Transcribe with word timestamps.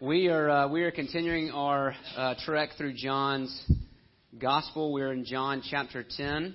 We 0.00 0.28
are 0.28 0.48
uh, 0.48 0.68
we 0.68 0.84
are 0.84 0.92
continuing 0.92 1.50
our 1.50 1.92
uh, 2.16 2.34
trek 2.44 2.70
through 2.78 2.92
John's 2.92 3.50
Gospel. 4.38 4.92
We're 4.92 5.12
in 5.12 5.24
John 5.24 5.60
chapter 5.68 6.04
ten. 6.16 6.54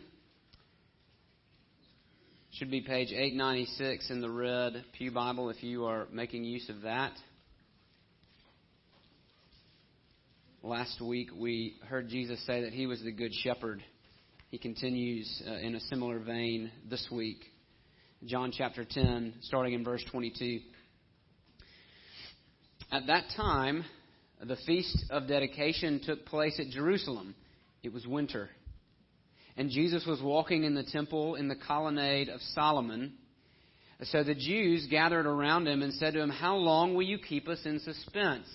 Should 2.53 2.71
be 2.71 2.79
page 2.79 3.09
896 3.09 4.11
in 4.11 4.21
the 4.21 4.29
red 4.29 4.85
Pew 4.97 5.11
Bible 5.11 5.49
if 5.49 5.61
you 5.61 5.83
are 5.83 6.07
making 6.09 6.45
use 6.45 6.69
of 6.69 6.83
that. 6.83 7.11
Last 10.62 11.01
week 11.01 11.28
we 11.37 11.75
heard 11.89 12.07
Jesus 12.07 12.41
say 12.46 12.62
that 12.62 12.71
he 12.71 12.87
was 12.87 13.01
the 13.03 13.12
good 13.12 13.33
shepherd. 13.44 13.83
He 14.51 14.57
continues 14.57 15.44
uh, 15.46 15.55
in 15.55 15.75
a 15.75 15.81
similar 15.81 16.20
vein 16.20 16.71
this 16.89 17.05
week. 17.12 17.44
John 18.23 18.53
chapter 18.57 18.85
10, 18.89 19.34
starting 19.41 19.73
in 19.73 19.84
verse 19.84 20.05
22. 20.12 20.62
At 22.94 23.07
that 23.07 23.23
time, 23.35 23.85
the 24.39 24.55
feast 24.67 25.05
of 25.09 25.27
dedication 25.27 25.99
took 26.05 26.27
place 26.27 26.59
at 26.59 26.70
Jerusalem. 26.70 27.34
It 27.81 27.91
was 27.91 28.05
winter. 28.05 28.52
And 29.58 29.72
Jesus 29.72 30.05
was 30.05 30.22
walking 30.22 30.63
in 30.63 30.76
the 30.76 30.84
temple 30.84 31.34
in 31.34 31.48
the 31.48 31.55
colonnade 31.55 32.30
of 32.30 32.40
Solomon. 32.54 33.13
So 34.04 34.23
the 34.23 34.35
Jews 34.35 34.85
gathered 34.91 35.26
around 35.26 35.68
him 35.68 35.82
and 35.82 35.91
said 35.95 36.13
to 36.13 36.21
him, 36.21 36.30
How 36.30 36.55
long 36.55 36.94
will 36.94 37.02
you 37.02 37.18
keep 37.18 37.48
us 37.48 37.62
in 37.66 37.80
suspense? 37.80 38.45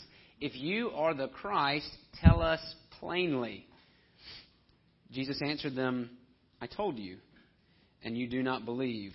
If 0.41 0.55
you 0.55 0.91
are 0.91 1.15
the 1.15 1.27
Christ, 1.27 1.91
tell 2.23 2.41
us 2.41 2.61
plainly. 3.01 3.67
Jesus 5.11 5.43
answered 5.45 5.75
them, 5.75 6.11
I 6.61 6.69
told 6.69 6.97
you, 6.97 7.17
and 8.05 8.17
you 8.17 8.29
do 8.29 8.45
not 8.45 8.65
believe. 8.65 9.15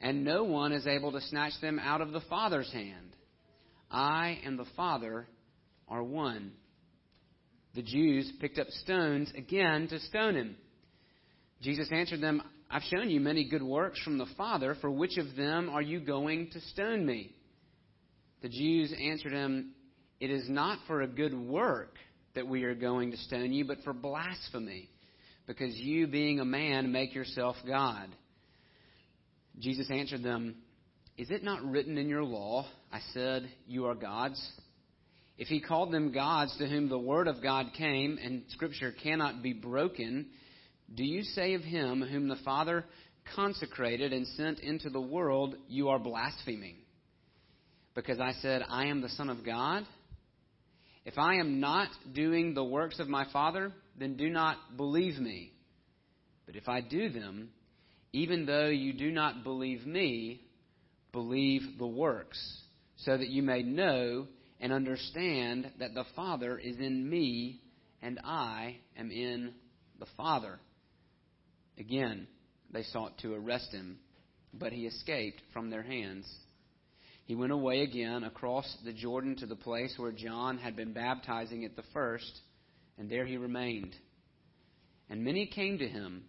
and 0.00 0.24
no 0.24 0.44
one 0.44 0.72
is 0.72 0.86
able 0.86 1.12
to 1.12 1.20
snatch 1.22 1.52
them 1.60 1.78
out 1.78 2.00
of 2.00 2.12
the 2.12 2.20
Father's 2.28 2.70
hand. 2.72 3.16
I 3.90 4.38
and 4.44 4.58
the 4.58 4.66
Father 4.76 5.26
are 5.88 6.02
one. 6.02 6.52
The 7.74 7.82
Jews 7.82 8.30
picked 8.40 8.58
up 8.58 8.68
stones 8.68 9.32
again 9.36 9.88
to 9.88 9.98
stone 10.00 10.36
him. 10.36 10.56
Jesus 11.62 11.88
answered 11.92 12.20
them, 12.20 12.42
I've 12.70 12.82
shown 12.82 13.10
you 13.10 13.20
many 13.20 13.48
good 13.48 13.62
works 13.62 14.00
from 14.02 14.18
the 14.18 14.26
Father. 14.36 14.76
For 14.80 14.90
which 14.90 15.16
of 15.16 15.36
them 15.36 15.70
are 15.70 15.82
you 15.82 16.00
going 16.00 16.50
to 16.52 16.60
stone 16.60 17.04
me? 17.04 17.34
The 18.42 18.48
Jews 18.48 18.92
answered 18.92 19.32
him, 19.32 19.72
It 20.20 20.30
is 20.30 20.48
not 20.48 20.78
for 20.86 21.02
a 21.02 21.08
good 21.08 21.34
work 21.34 21.96
that 22.34 22.46
we 22.46 22.64
are 22.64 22.74
going 22.74 23.10
to 23.10 23.16
stone 23.16 23.52
you, 23.52 23.64
but 23.64 23.82
for 23.84 23.92
blasphemy, 23.92 24.90
because 25.46 25.74
you, 25.74 26.06
being 26.06 26.40
a 26.40 26.44
man, 26.44 26.92
make 26.92 27.14
yourself 27.14 27.56
God. 27.66 28.08
Jesus 29.58 29.90
answered 29.90 30.22
them, 30.22 30.56
Is 31.16 31.30
it 31.30 31.42
not 31.42 31.64
written 31.64 31.98
in 31.98 32.08
your 32.08 32.24
law, 32.24 32.66
I 32.92 33.00
said, 33.12 33.50
You 33.66 33.86
are 33.86 33.94
gods? 33.94 34.40
If 35.36 35.48
he 35.48 35.60
called 35.60 35.92
them 35.92 36.12
gods 36.12 36.56
to 36.58 36.66
whom 36.66 36.88
the 36.88 36.98
word 36.98 37.28
of 37.28 37.42
God 37.42 37.66
came, 37.76 38.18
and 38.22 38.42
Scripture 38.48 38.92
cannot 38.92 39.42
be 39.42 39.52
broken, 39.52 40.26
do 40.94 41.04
you 41.04 41.22
say 41.22 41.54
of 41.54 41.62
him 41.62 42.02
whom 42.02 42.28
the 42.28 42.38
Father 42.44 42.84
consecrated 43.36 44.12
and 44.12 44.26
sent 44.28 44.60
into 44.60 44.90
the 44.90 45.00
world, 45.00 45.54
You 45.68 45.90
are 45.90 45.98
blaspheming? 45.98 46.76
Because 47.94 48.20
I 48.20 48.32
said, 48.40 48.62
I 48.68 48.86
am 48.86 49.00
the 49.00 49.08
Son 49.10 49.28
of 49.28 49.44
God? 49.44 49.84
If 51.04 51.18
I 51.18 51.36
am 51.36 51.58
not 51.58 51.88
doing 52.12 52.54
the 52.54 52.64
works 52.64 53.00
of 53.00 53.08
my 53.08 53.26
Father, 53.32 53.72
then 53.98 54.16
do 54.16 54.28
not 54.28 54.56
believe 54.76 55.18
me. 55.18 55.52
But 56.46 56.54
if 56.54 56.68
I 56.68 56.80
do 56.80 57.08
them, 57.08 57.50
even 58.12 58.46
though 58.46 58.68
you 58.68 58.92
do 58.92 59.10
not 59.10 59.44
believe 59.44 59.86
me, 59.86 60.40
believe 61.12 61.62
the 61.78 61.86
works, 61.86 62.38
so 62.96 63.16
that 63.16 63.28
you 63.28 63.42
may 63.42 63.62
know 63.62 64.26
and 64.60 64.72
understand 64.72 65.70
that 65.78 65.94
the 65.94 66.06
Father 66.16 66.58
is 66.58 66.76
in 66.78 67.08
me 67.08 67.60
and 68.02 68.18
I 68.24 68.76
am 68.96 69.10
in 69.10 69.52
the 69.98 70.06
Father. 70.16 70.58
Again, 71.78 72.26
they 72.72 72.82
sought 72.82 73.18
to 73.18 73.34
arrest 73.34 73.72
him, 73.72 73.98
but 74.52 74.72
he 74.72 74.86
escaped 74.86 75.42
from 75.52 75.70
their 75.70 75.82
hands. 75.82 76.26
He 77.24 77.34
went 77.34 77.52
away 77.52 77.82
again 77.82 78.24
across 78.24 78.76
the 78.84 78.92
Jordan 78.92 79.36
to 79.36 79.46
the 79.46 79.56
place 79.56 79.94
where 79.96 80.12
John 80.12 80.58
had 80.58 80.76
been 80.76 80.92
baptizing 80.92 81.64
at 81.64 81.76
the 81.76 81.84
first, 81.92 82.40
and 82.96 83.10
there 83.10 83.26
he 83.26 83.36
remained. 83.36 83.94
And 85.10 85.24
many 85.24 85.46
came 85.46 85.78
to 85.78 85.88
him 85.88 86.24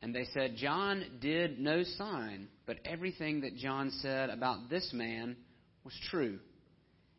and 0.00 0.14
they 0.14 0.26
said, 0.32 0.54
John 0.56 1.04
did 1.20 1.58
no 1.58 1.82
sign, 1.82 2.48
but 2.66 2.76
everything 2.84 3.40
that 3.40 3.56
John 3.56 3.90
said 4.00 4.30
about 4.30 4.70
this 4.70 4.90
man 4.92 5.36
was 5.84 5.94
true. 6.10 6.38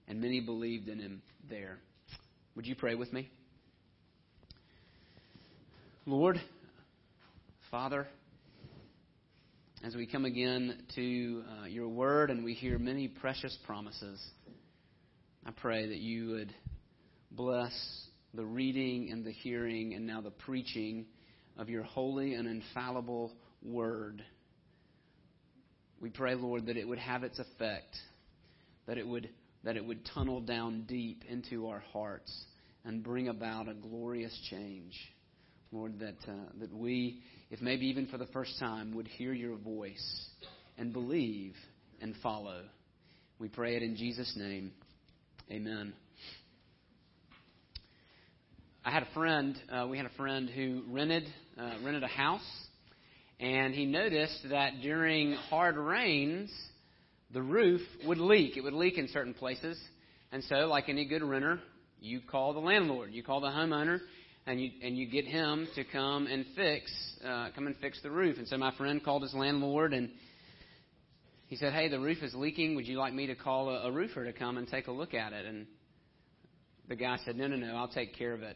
And 0.07 0.21
many 0.21 0.39
believed 0.39 0.87
in 0.87 0.99
him 0.99 1.21
there. 1.49 1.77
Would 2.55 2.65
you 2.65 2.75
pray 2.75 2.95
with 2.95 3.11
me? 3.13 3.29
Lord, 6.05 6.41
Father, 7.69 8.07
as 9.83 9.95
we 9.95 10.07
come 10.07 10.25
again 10.25 10.83
to 10.95 11.43
uh, 11.61 11.65
your 11.67 11.87
word 11.87 12.31
and 12.31 12.43
we 12.43 12.53
hear 12.53 12.79
many 12.79 13.07
precious 13.07 13.55
promises, 13.65 14.19
I 15.45 15.51
pray 15.51 15.87
that 15.87 15.99
you 15.99 16.29
would 16.31 16.53
bless 17.31 17.73
the 18.33 18.45
reading 18.45 19.09
and 19.11 19.23
the 19.23 19.31
hearing 19.31 19.93
and 19.93 20.07
now 20.07 20.21
the 20.21 20.31
preaching 20.31 21.05
of 21.59 21.69
your 21.69 21.83
holy 21.83 22.35
and 22.35 22.47
infallible 22.47 23.33
word. 23.61 24.23
We 25.99 26.09
pray, 26.09 26.33
Lord, 26.33 26.67
that 26.67 26.77
it 26.77 26.87
would 26.87 26.97
have 26.97 27.23
its 27.23 27.37
effect, 27.37 27.97
that 28.87 28.97
it 28.97 29.05
would, 29.05 29.29
that 29.65 29.75
it 29.75 29.85
would 29.85 29.99
tunnel 30.15 30.39
down 30.39 30.85
deep 30.87 31.23
into 31.27 31.67
our 31.67 31.83
hearts 31.91 32.33
and 32.85 33.03
bring 33.03 33.27
about 33.27 33.67
a 33.67 33.73
glorious 33.73 34.35
change. 34.49 34.93
Lord, 35.73 35.99
that, 35.99 36.15
uh, 36.27 36.49
that 36.61 36.73
we, 36.73 37.21
if 37.51 37.61
maybe 37.61 37.87
even 37.87 38.07
for 38.07 38.17
the 38.17 38.25
first 38.27 38.57
time, 38.57 38.95
would 38.95 39.07
hear 39.07 39.33
your 39.33 39.57
voice 39.57 40.27
and 40.77 40.93
believe 40.93 41.55
and 42.01 42.15
follow. 42.23 42.63
We 43.37 43.49
pray 43.49 43.75
it 43.75 43.83
in 43.83 43.97
Jesus' 43.97 44.33
name. 44.37 44.71
Amen. 45.51 45.93
I 48.85 48.91
had 48.91 49.03
a 49.03 49.13
friend, 49.13 49.57
uh, 49.71 49.87
we 49.87 49.97
had 49.97 50.05
a 50.05 50.15
friend 50.15 50.49
who 50.49 50.83
rented 50.87 51.25
uh, 51.59 51.73
rented 51.83 52.03
a 52.03 52.07
house, 52.07 52.41
and 53.39 53.73
he 53.73 53.85
noticed 53.85 54.39
that 54.49 54.81
during 54.81 55.33
hard 55.33 55.75
rains, 55.77 56.51
the 57.33 57.41
roof 57.41 57.81
would 58.05 58.17
leak. 58.17 58.57
It 58.57 58.61
would 58.61 58.73
leak 58.73 58.97
in 58.97 59.07
certain 59.09 59.33
places. 59.33 59.79
And 60.31 60.43
so, 60.45 60.55
like 60.67 60.89
any 60.89 61.05
good 61.05 61.23
renter, 61.23 61.59
you 61.99 62.21
call 62.21 62.53
the 62.53 62.59
landlord, 62.59 63.11
you 63.11 63.23
call 63.23 63.41
the 63.41 63.47
homeowner, 63.47 63.99
and 64.45 64.61
you 64.61 64.71
and 64.81 64.97
you 64.97 65.09
get 65.09 65.25
him 65.25 65.67
to 65.75 65.83
come 65.83 66.27
and 66.27 66.45
fix 66.55 66.91
uh, 67.25 67.49
come 67.53 67.67
and 67.67 67.75
fix 67.77 68.01
the 68.01 68.11
roof. 68.11 68.37
And 68.37 68.47
so 68.47 68.57
my 68.57 68.75
friend 68.77 69.03
called 69.03 69.23
his 69.23 69.33
landlord 69.33 69.93
and 69.93 70.09
he 71.47 71.55
said, 71.55 71.73
"Hey, 71.73 71.89
the 71.89 71.99
roof 71.99 72.21
is 72.21 72.33
leaking. 72.33 72.75
Would 72.75 72.87
you 72.87 72.97
like 72.97 73.13
me 73.13 73.27
to 73.27 73.35
call 73.35 73.69
a, 73.69 73.87
a 73.87 73.91
roofer 73.91 74.23
to 74.23 74.33
come 74.33 74.57
and 74.57 74.67
take 74.67 74.87
a 74.87 74.91
look 74.91 75.13
at 75.13 75.33
it?" 75.33 75.45
And 75.45 75.67
the 76.87 76.95
guy 76.95 77.17
said, 77.25 77.35
"No, 77.35 77.47
no, 77.47 77.57
no. 77.57 77.75
I'll 77.75 77.87
take 77.89 78.15
care 78.15 78.33
of 78.33 78.43
it." 78.43 78.55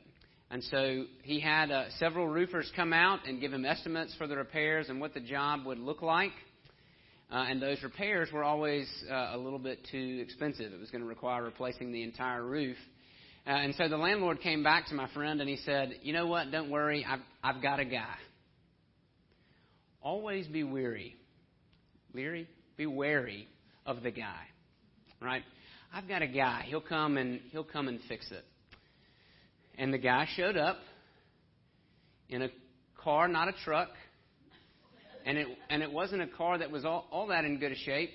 And 0.53 0.63
so 0.65 1.05
he 1.23 1.39
had 1.39 1.71
uh, 1.71 1.85
several 1.97 2.27
roofers 2.27 2.71
come 2.75 2.93
out 2.93 3.27
and 3.27 3.41
give 3.41 3.51
him 3.51 3.65
estimates 3.65 4.13
for 4.19 4.27
the 4.27 4.37
repairs 4.37 4.87
and 4.87 5.01
what 5.01 5.15
the 5.15 5.19
job 5.19 5.65
would 5.65 5.79
look 5.79 6.03
like. 6.03 6.31
Uh, 7.31 7.45
and 7.49 7.59
those 7.59 7.81
repairs 7.81 8.29
were 8.31 8.43
always 8.43 8.87
uh, 9.09 9.31
a 9.33 9.37
little 9.37 9.57
bit 9.57 9.79
too 9.91 10.19
expensive. 10.21 10.71
It 10.71 10.79
was 10.79 10.91
going 10.91 11.01
to 11.01 11.07
require 11.07 11.41
replacing 11.43 11.91
the 11.91 12.03
entire 12.03 12.43
roof. 12.43 12.77
Uh, 13.47 13.49
and 13.49 13.73
so 13.73 13.89
the 13.89 13.97
landlord 13.97 14.41
came 14.41 14.61
back 14.61 14.85
to 14.89 14.93
my 14.93 15.11
friend 15.15 15.41
and 15.41 15.49
he 15.49 15.57
said, 15.57 15.95
You 16.03 16.13
know 16.13 16.27
what? 16.27 16.51
Don't 16.51 16.69
worry. 16.69 17.03
I've, 17.03 17.21
I've 17.43 17.63
got 17.63 17.79
a 17.79 17.85
guy. 17.85 18.13
Always 20.03 20.45
be 20.45 20.63
weary. 20.63 21.15
Weary? 22.13 22.47
Be 22.77 22.85
wary 22.85 23.47
of 23.87 24.03
the 24.03 24.11
guy. 24.11 24.43
Right? 25.19 25.41
I've 25.91 26.07
got 26.07 26.21
a 26.21 26.27
guy. 26.27 26.65
He'll 26.67 26.79
come 26.79 27.17
and 27.17 27.39
he'll 27.51 27.63
come 27.63 27.87
and 27.87 27.99
fix 28.07 28.29
it. 28.29 28.45
And 29.77 29.93
the 29.93 29.97
guy 29.97 30.27
showed 30.35 30.57
up 30.57 30.77
in 32.29 32.43
a 32.43 32.49
car, 33.01 33.27
not 33.27 33.47
a 33.47 33.53
truck. 33.63 33.89
And 35.25 35.37
it, 35.37 35.47
and 35.69 35.81
it 35.81 35.91
wasn't 35.91 36.21
a 36.21 36.27
car 36.27 36.57
that 36.57 36.69
was 36.69 36.85
all, 36.85 37.07
all 37.11 37.27
that 37.27 37.45
in 37.45 37.59
good 37.59 37.75
shape. 37.77 38.11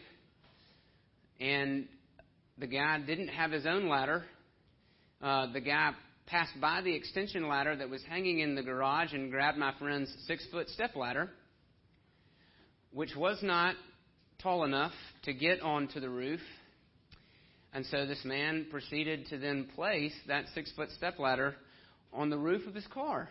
And 1.41 1.87
the 2.59 2.67
guy 2.67 2.99
didn't 2.99 3.29
have 3.29 3.51
his 3.51 3.67
own 3.67 3.89
ladder. 3.89 4.25
uh, 5.23 5.53
the 5.53 5.61
guy 5.61 5.93
passed 6.27 6.61
by 6.61 6.83
the 6.83 6.95
extension 6.95 7.49
ladder 7.49 7.75
that 7.77 7.89
was 7.89 8.03
hanging 8.09 8.41
in 8.41 8.55
the 8.55 8.63
garage 8.63 9.13
and 9.13 9.31
grabbed 9.31 9.57
my 9.57 9.73
friend's 9.79 10.15
six 10.27 10.47
foot 10.53 10.69
step 10.69 10.95
ladder, 10.95 11.31
which 12.93 13.17
was 13.17 13.39
not 13.43 13.75
tall 14.43 14.65
enough 14.65 14.93
to 15.23 15.33
get 15.33 15.61
onto 15.63 16.01
the 16.01 16.11
roof. 16.11 16.41
And 17.79 17.87
so 17.87 18.07
this 18.07 18.25
man 18.25 18.67
proceeded 18.73 19.29
to 19.29 19.39
then 19.39 19.69
place 19.77 20.13
that 20.27 20.47
six 20.53 20.73
foot 20.75 20.91
step 20.97 21.21
ladder 21.21 21.55
on 22.13 22.29
the 22.29 22.37
roof 22.37 22.67
of 22.67 22.75
his 22.75 22.89
car. 22.89 23.29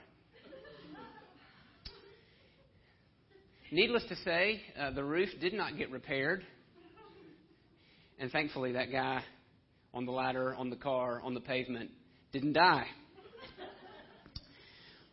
Needless 3.74 4.06
to 4.08 4.16
say, 4.24 4.62
uh, 4.80 4.92
the 4.92 5.04
roof 5.04 5.28
did 5.42 5.52
not 5.52 5.78
get 5.78 5.92
repaired. 5.92 6.46
And 8.20 8.32
thankfully, 8.32 8.72
that 8.72 8.90
guy 8.90 9.22
on 9.94 10.06
the 10.06 10.14
ladder, 10.14 10.56
on 10.56 10.70
the 10.70 10.78
car, 10.78 11.22
on 11.22 11.34
the 11.34 11.42
pavement 11.42 11.92
didn't 12.32 12.54
die. 12.54 12.88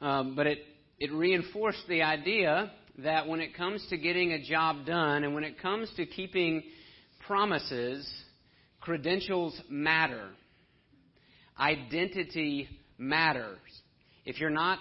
Um, 0.00 0.36
but 0.36 0.46
it, 0.46 0.58
it 1.00 1.12
reinforced 1.12 1.82
the 1.88 2.02
idea 2.02 2.70
that 2.98 3.26
when 3.26 3.40
it 3.40 3.56
comes 3.56 3.84
to 3.90 3.98
getting 3.98 4.30
a 4.30 4.44
job 4.44 4.86
done 4.86 5.24
and 5.24 5.34
when 5.34 5.42
it 5.42 5.60
comes 5.60 5.90
to 5.96 6.06
keeping 6.06 6.62
promises, 7.26 8.08
credentials 8.84 9.58
matter. 9.70 10.28
Identity 11.58 12.68
matters. 12.98 13.58
If 14.26 14.38
you're 14.38 14.50
not, 14.50 14.78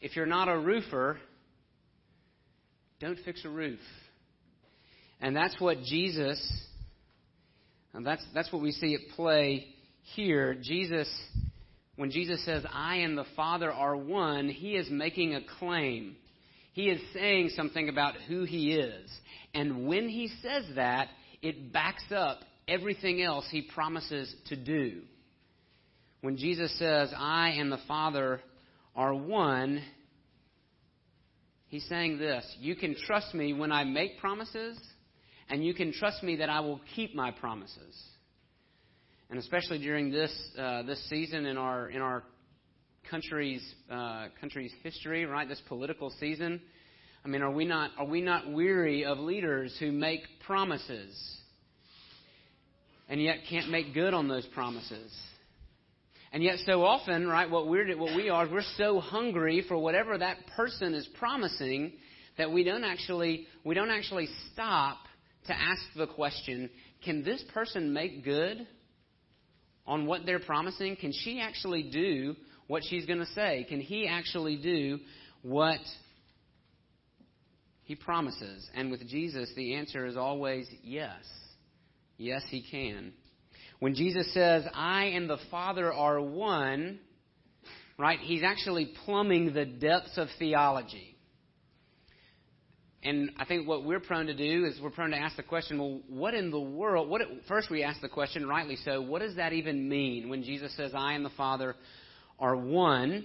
if 0.00 0.14
you're 0.14 0.24
not 0.24 0.48
a 0.48 0.56
roofer, 0.56 1.18
don't 3.00 3.18
fix 3.24 3.44
a 3.44 3.48
roof. 3.48 3.80
And 5.20 5.34
that's 5.34 5.60
what 5.60 5.82
Jesus, 5.82 6.40
and 7.92 8.06
that's, 8.06 8.24
that's 8.32 8.52
what 8.52 8.62
we 8.62 8.70
see 8.70 8.94
at 8.94 9.16
play 9.16 9.66
here. 10.14 10.54
Jesus, 10.62 11.08
when 11.96 12.12
Jesus 12.12 12.44
says, 12.44 12.64
I 12.72 12.96
and 12.98 13.18
the 13.18 13.26
Father 13.34 13.72
are 13.72 13.96
one, 13.96 14.48
he 14.48 14.76
is 14.76 14.88
making 14.90 15.34
a 15.34 15.40
claim. 15.58 16.14
He 16.72 16.84
is 16.84 17.00
saying 17.12 17.50
something 17.56 17.88
about 17.88 18.14
who 18.28 18.44
he 18.44 18.74
is. 18.74 19.10
And 19.52 19.88
when 19.88 20.08
he 20.08 20.30
says 20.40 20.64
that, 20.76 21.08
it 21.42 21.72
backs 21.72 22.04
up 22.14 22.40
everything 22.70 23.20
else 23.20 23.44
he 23.50 23.62
promises 23.62 24.34
to 24.46 24.56
do. 24.56 25.02
When 26.22 26.36
Jesus 26.36 26.78
says, 26.78 27.12
I 27.16 27.50
and 27.58 27.70
the 27.70 27.80
Father 27.88 28.40
are 28.94 29.14
one, 29.14 29.82
he's 31.68 31.86
saying 31.88 32.18
this 32.18 32.44
You 32.60 32.76
can 32.76 32.94
trust 33.06 33.34
me 33.34 33.52
when 33.52 33.72
I 33.72 33.84
make 33.84 34.18
promises, 34.20 34.78
and 35.48 35.64
you 35.64 35.74
can 35.74 35.92
trust 35.92 36.22
me 36.22 36.36
that 36.36 36.48
I 36.48 36.60
will 36.60 36.80
keep 36.94 37.14
my 37.14 37.30
promises. 37.30 37.98
And 39.30 39.38
especially 39.38 39.78
during 39.78 40.10
this, 40.10 40.32
uh, 40.58 40.82
this 40.82 41.08
season 41.08 41.46
in 41.46 41.56
our, 41.56 41.88
in 41.88 42.02
our 42.02 42.24
country's, 43.10 43.62
uh, 43.90 44.26
country's 44.40 44.72
history, 44.82 45.24
right? 45.24 45.48
This 45.48 45.62
political 45.68 46.10
season. 46.18 46.60
I 47.24 47.28
mean, 47.28 47.42
are 47.42 47.50
we, 47.50 47.64
not, 47.64 47.92
are 47.96 48.06
we 48.06 48.22
not 48.22 48.50
weary 48.50 49.04
of 49.04 49.18
leaders 49.18 49.76
who 49.78 49.92
make 49.92 50.20
promises 50.44 51.39
and 53.10 53.20
yet 53.20 53.38
can't 53.50 53.68
make 53.68 53.92
good 53.92 54.14
on 54.14 54.28
those 54.28 54.46
promises? 54.54 55.12
And 56.32 56.44
yet, 56.44 56.58
so 56.64 56.84
often, 56.84 57.26
right, 57.26 57.50
what 57.50 57.66
we're 57.66 57.96
what 57.98 58.14
we 58.14 58.30
are, 58.30 58.48
we're 58.48 58.62
so 58.76 59.00
hungry 59.00 59.64
for 59.66 59.76
whatever 59.76 60.16
that 60.16 60.38
person 60.56 60.94
is 60.94 61.06
promising 61.18 61.92
that 62.38 62.52
we 62.52 62.62
don't 62.62 62.84
actually 62.84 63.46
we 63.64 63.74
don't 63.74 63.90
actually 63.90 64.28
stop 64.52 64.98
to 65.48 65.52
ask 65.52 65.82
the 65.96 66.06
question: 66.06 66.70
Can 67.04 67.24
this 67.24 67.42
person 67.52 67.92
make 67.92 68.24
good 68.24 68.64
on 69.88 70.06
what 70.06 70.24
they're 70.24 70.38
promising? 70.38 70.94
Can 70.94 71.12
she 71.12 71.40
actually 71.40 71.90
do 71.90 72.36
what 72.68 72.84
she's 72.88 73.06
going 73.06 73.18
to 73.18 73.26
say? 73.26 73.66
Can 73.68 73.80
he 73.80 74.06
actually 74.06 74.56
do 74.56 75.00
what 75.42 75.80
he 77.82 77.96
promises? 77.96 78.70
And 78.72 78.92
with 78.92 79.04
Jesus, 79.08 79.50
the 79.56 79.74
answer 79.74 80.06
is 80.06 80.16
always 80.16 80.68
yes. 80.84 81.24
Yes, 82.20 82.42
he 82.50 82.62
can. 82.70 83.14
When 83.78 83.94
Jesus 83.94 84.30
says, 84.34 84.64
I 84.74 85.04
and 85.04 85.28
the 85.28 85.38
Father 85.50 85.90
are 85.90 86.20
one, 86.20 86.98
right, 87.98 88.18
he's 88.20 88.42
actually 88.42 88.92
plumbing 89.06 89.54
the 89.54 89.64
depths 89.64 90.18
of 90.18 90.28
theology. 90.38 91.16
And 93.02 93.30
I 93.38 93.46
think 93.46 93.66
what 93.66 93.86
we're 93.86 94.00
prone 94.00 94.26
to 94.26 94.34
do 94.34 94.66
is 94.66 94.78
we're 94.82 94.90
prone 94.90 95.12
to 95.12 95.16
ask 95.16 95.36
the 95.36 95.42
question, 95.42 95.78
well, 95.78 96.00
what 96.10 96.34
in 96.34 96.50
the 96.50 96.60
world? 96.60 97.08
What, 97.08 97.22
first, 97.48 97.70
we 97.70 97.82
ask 97.82 98.02
the 98.02 98.08
question, 98.10 98.46
rightly 98.46 98.76
so, 98.76 99.00
what 99.00 99.22
does 99.22 99.36
that 99.36 99.54
even 99.54 99.88
mean 99.88 100.28
when 100.28 100.42
Jesus 100.42 100.76
says, 100.76 100.92
I 100.94 101.14
and 101.14 101.24
the 101.24 101.30
Father 101.30 101.74
are 102.38 102.54
one? 102.54 103.24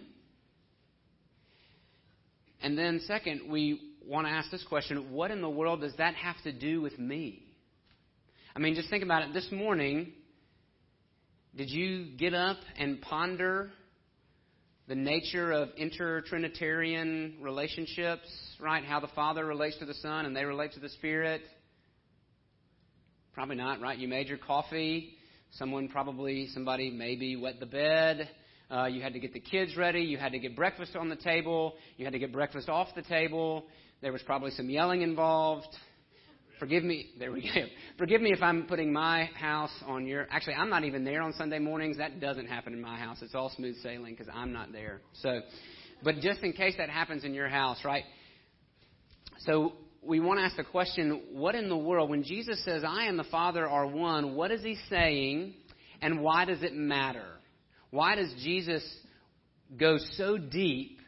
And 2.61 2.77
then, 2.77 3.01
second, 3.05 3.51
we 3.51 3.81
want 4.05 4.25
to 4.25 4.31
ask 4.31 4.49
this 4.51 4.63
question 4.63 5.11
what 5.11 5.31
in 5.31 5.41
the 5.41 5.49
world 5.49 5.81
does 5.81 5.95
that 5.97 6.15
have 6.15 6.37
to 6.45 6.53
do 6.53 6.79
with 6.79 6.97
me? 6.97 7.44
I 8.57 8.61
mean, 8.61 8.73
just 8.73 8.89
think 8.89 9.03
about 9.03 9.21
it. 9.23 9.33
This 9.33 9.51
morning, 9.51 10.13
did 11.57 11.69
you 11.69 12.15
get 12.17 12.33
up 12.33 12.55
and 12.77 13.01
ponder 13.01 13.69
the 14.87 14.95
nature 14.95 15.51
of 15.51 15.71
inter-Trinitarian 15.75 17.35
relationships, 17.41 18.29
right? 18.61 18.85
How 18.85 19.01
the 19.01 19.09
Father 19.09 19.45
relates 19.45 19.77
to 19.79 19.85
the 19.85 19.93
Son 19.95 20.25
and 20.25 20.33
they 20.33 20.45
relate 20.45 20.71
to 20.71 20.79
the 20.79 20.87
Spirit? 20.87 21.41
Probably 23.33 23.57
not, 23.57 23.81
right? 23.81 23.97
You 23.97 24.07
made 24.07 24.29
your 24.29 24.37
coffee. 24.37 25.15
Someone 25.51 25.89
probably, 25.89 26.47
somebody 26.53 26.89
maybe 26.89 27.35
wet 27.35 27.59
the 27.59 27.65
bed. 27.65 28.29
Uh, 28.71 28.85
you 28.85 29.01
had 29.01 29.11
to 29.11 29.19
get 29.19 29.33
the 29.33 29.41
kids 29.41 29.75
ready. 29.75 29.99
You 29.99 30.17
had 30.17 30.31
to 30.31 30.39
get 30.39 30.55
breakfast 30.55 30.95
on 30.95 31.09
the 31.09 31.17
table. 31.17 31.73
You 31.97 32.05
had 32.05 32.13
to 32.13 32.19
get 32.19 32.31
breakfast 32.31 32.69
off 32.69 32.87
the 32.95 33.01
table. 33.01 33.65
There 34.01 34.13
was 34.13 34.21
probably 34.21 34.51
some 34.51 34.69
yelling 34.69 35.01
involved. 35.01 35.67
Forgive 36.59 36.83
me. 36.83 37.07
There 37.19 37.31
we 37.31 37.41
go. 37.41 37.65
Forgive 37.97 38.21
me 38.21 38.31
if 38.31 38.41
I'm 38.41 38.63
putting 38.63 38.91
my 38.91 39.25
house 39.35 39.71
on 39.85 40.05
your. 40.05 40.27
Actually, 40.29 40.55
I'm 40.55 40.69
not 40.69 40.83
even 40.83 41.03
there 41.03 41.21
on 41.21 41.33
Sunday 41.33 41.59
mornings. 41.59 41.97
That 41.97 42.19
doesn't 42.19 42.47
happen 42.47 42.73
in 42.73 42.81
my 42.81 42.97
house. 42.97 43.17
It's 43.21 43.35
all 43.35 43.51
smooth 43.55 43.75
sailing 43.81 44.13
because 44.13 44.31
I'm 44.33 44.53
not 44.53 44.71
there. 44.71 45.01
So, 45.13 45.41
but 46.03 46.15
just 46.19 46.41
in 46.43 46.53
case 46.53 46.75
that 46.77 46.89
happens 46.89 47.23
in 47.23 47.33
your 47.33 47.49
house, 47.49 47.79
right? 47.83 48.03
So 49.39 49.73
we 50.01 50.19
want 50.19 50.39
to 50.39 50.45
ask 50.45 50.55
the 50.55 50.63
question: 50.63 51.23
What 51.31 51.55
in 51.55 51.69
the 51.69 51.77
world? 51.77 52.09
When 52.09 52.23
Jesus 52.23 52.63
says, 52.63 52.83
"I 52.87 53.05
and 53.05 53.19
the 53.19 53.25
Father 53.25 53.67
are 53.67 53.87
one," 53.87 54.35
what 54.35 54.51
is 54.51 54.63
He 54.63 54.77
saying, 54.89 55.53
and 56.01 56.21
why 56.21 56.45
does 56.45 56.63
it 56.63 56.73
matter? 56.73 57.27
Why 57.91 58.15
does 58.15 58.33
Jesus 58.43 58.83
go 59.77 59.97
so 60.13 60.37
deep? 60.37 60.99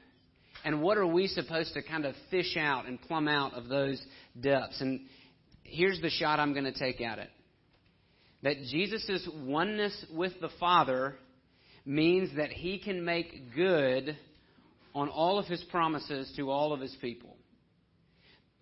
And 0.65 0.81
what 0.81 0.97
are 0.97 1.07
we 1.07 1.27
supposed 1.27 1.73
to 1.75 1.81
kind 1.81 2.05
of 2.05 2.15
fish 2.29 2.57
out 2.57 2.87
and 2.87 3.01
plumb 3.01 3.27
out 3.27 3.53
of 3.53 3.69
those 3.69 4.01
depths? 4.39 4.81
And 4.81 5.01
here's 5.67 6.01
the 6.01 6.09
shot 6.09 6.39
I'm 6.39 6.53
going 6.53 6.65
to 6.65 6.77
take 6.77 7.01
at 7.01 7.19
it 7.19 7.29
that 8.43 8.57
Jesus' 8.69 9.27
oneness 9.43 10.05
with 10.13 10.33
the 10.39 10.49
Father 10.59 11.15
means 11.85 12.29
that 12.37 12.51
he 12.51 12.79
can 12.79 13.03
make 13.03 13.55
good 13.55 14.15
on 14.93 15.09
all 15.09 15.39
of 15.39 15.45
his 15.45 15.63
promises 15.71 16.31
to 16.35 16.49
all 16.51 16.73
of 16.73 16.79
his 16.79 16.95
people. 17.01 17.35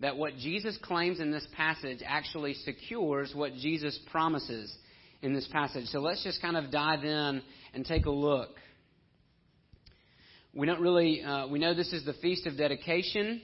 That 0.00 0.16
what 0.16 0.36
Jesus 0.36 0.78
claims 0.82 1.20
in 1.20 1.30
this 1.30 1.46
passage 1.56 2.00
actually 2.06 2.54
secures 2.54 3.32
what 3.34 3.54
Jesus 3.54 3.98
promises 4.10 4.74
in 5.22 5.32
this 5.32 5.48
passage. 5.50 5.86
So 5.86 6.00
let's 6.00 6.22
just 6.22 6.40
kind 6.42 6.56
of 6.56 6.70
dive 6.70 7.04
in 7.04 7.42
and 7.72 7.84
take 7.84 8.06
a 8.06 8.10
look. 8.10 8.50
We 10.54 10.66
don't 10.66 10.80
really, 10.80 11.22
uh, 11.22 11.48
we 11.48 11.58
know 11.58 11.74
this 11.74 11.92
is 11.92 12.04
the 12.04 12.14
Feast 12.14 12.46
of 12.46 12.56
Dedication. 12.56 13.40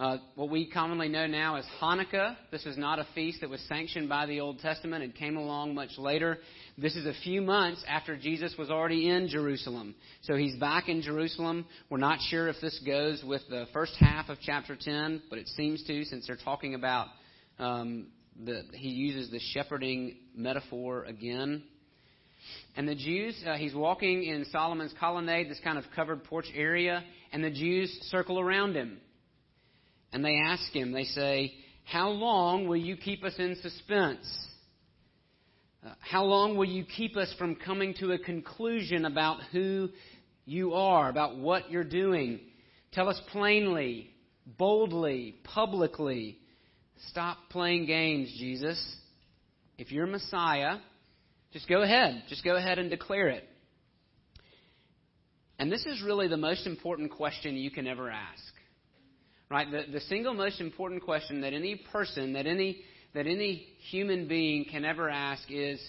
Uh, 0.00 0.16
what 0.34 0.48
we 0.48 0.64
commonly 0.64 1.10
know 1.10 1.26
now 1.26 1.56
as 1.56 1.64
Hanukkah. 1.78 2.34
This 2.50 2.64
is 2.64 2.78
not 2.78 2.98
a 2.98 3.06
feast 3.14 3.42
that 3.42 3.50
was 3.50 3.60
sanctioned 3.68 4.08
by 4.08 4.24
the 4.24 4.40
Old 4.40 4.58
Testament. 4.60 5.04
It 5.04 5.14
came 5.14 5.36
along 5.36 5.74
much 5.74 5.90
later. 5.98 6.38
This 6.78 6.96
is 6.96 7.04
a 7.04 7.12
few 7.22 7.42
months 7.42 7.84
after 7.86 8.16
Jesus 8.16 8.54
was 8.58 8.70
already 8.70 9.10
in 9.10 9.28
Jerusalem. 9.28 9.94
So 10.22 10.36
he's 10.36 10.56
back 10.56 10.88
in 10.88 11.02
Jerusalem. 11.02 11.66
We're 11.90 11.98
not 11.98 12.18
sure 12.30 12.48
if 12.48 12.56
this 12.62 12.80
goes 12.86 13.22
with 13.22 13.42
the 13.50 13.66
first 13.74 13.92
half 14.00 14.30
of 14.30 14.38
chapter 14.40 14.74
10, 14.74 15.24
but 15.28 15.38
it 15.38 15.48
seems 15.48 15.84
to 15.84 16.04
since 16.06 16.26
they're 16.26 16.38
talking 16.42 16.74
about 16.74 17.08
um, 17.58 18.06
the, 18.42 18.62
he 18.72 18.88
uses 18.88 19.30
the 19.30 19.40
shepherding 19.52 20.16
metaphor 20.34 21.04
again. 21.04 21.62
And 22.74 22.88
the 22.88 22.94
Jews, 22.94 23.38
uh, 23.46 23.56
he's 23.56 23.74
walking 23.74 24.24
in 24.24 24.46
Solomon's 24.46 24.94
colonnade, 24.98 25.50
this 25.50 25.60
kind 25.62 25.76
of 25.76 25.84
covered 25.94 26.24
porch 26.24 26.46
area, 26.54 27.04
and 27.34 27.44
the 27.44 27.50
Jews 27.50 27.90
circle 28.10 28.40
around 28.40 28.76
him 28.76 28.98
and 30.12 30.24
they 30.24 30.38
ask 30.38 30.72
him, 30.72 30.92
they 30.92 31.04
say, 31.04 31.52
How 31.84 32.08
long 32.08 32.66
will 32.68 32.76
you 32.76 32.96
keep 32.96 33.24
us 33.24 33.34
in 33.38 33.56
suspense? 33.62 34.26
Uh, 35.84 35.94
how 36.00 36.24
long 36.24 36.56
will 36.56 36.66
you 36.66 36.84
keep 36.84 37.16
us 37.16 37.32
from 37.38 37.56
coming 37.56 37.94
to 38.00 38.12
a 38.12 38.18
conclusion 38.18 39.06
about 39.06 39.38
who 39.52 39.88
you 40.44 40.74
are, 40.74 41.08
about 41.08 41.38
what 41.38 41.70
you're 41.70 41.84
doing? 41.84 42.40
Tell 42.92 43.08
us 43.08 43.20
plainly, 43.32 44.10
boldly, 44.58 45.36
publicly. 45.44 46.38
Stop 47.08 47.38
playing 47.50 47.86
games, 47.86 48.34
Jesus. 48.38 48.96
If 49.78 49.90
you're 49.90 50.06
Messiah, 50.06 50.76
just 51.52 51.68
go 51.68 51.82
ahead. 51.82 52.24
Just 52.28 52.44
go 52.44 52.56
ahead 52.56 52.78
and 52.78 52.90
declare 52.90 53.28
it. 53.28 53.44
And 55.58 55.70
this 55.70 55.84
is 55.86 56.02
really 56.02 56.28
the 56.28 56.36
most 56.36 56.66
important 56.66 57.10
question 57.10 57.56
you 57.56 57.70
can 57.70 57.86
ever 57.86 58.10
ask. 58.10 58.42
Right? 59.50 59.70
The, 59.70 59.82
the 59.92 60.00
single 60.02 60.34
most 60.34 60.60
important 60.60 61.02
question 61.02 61.40
that 61.40 61.52
any 61.52 61.82
person, 61.92 62.34
that 62.34 62.46
any, 62.46 62.82
that 63.14 63.26
any 63.26 63.66
human 63.90 64.28
being 64.28 64.64
can 64.70 64.84
ever 64.84 65.10
ask 65.10 65.42
is 65.50 65.80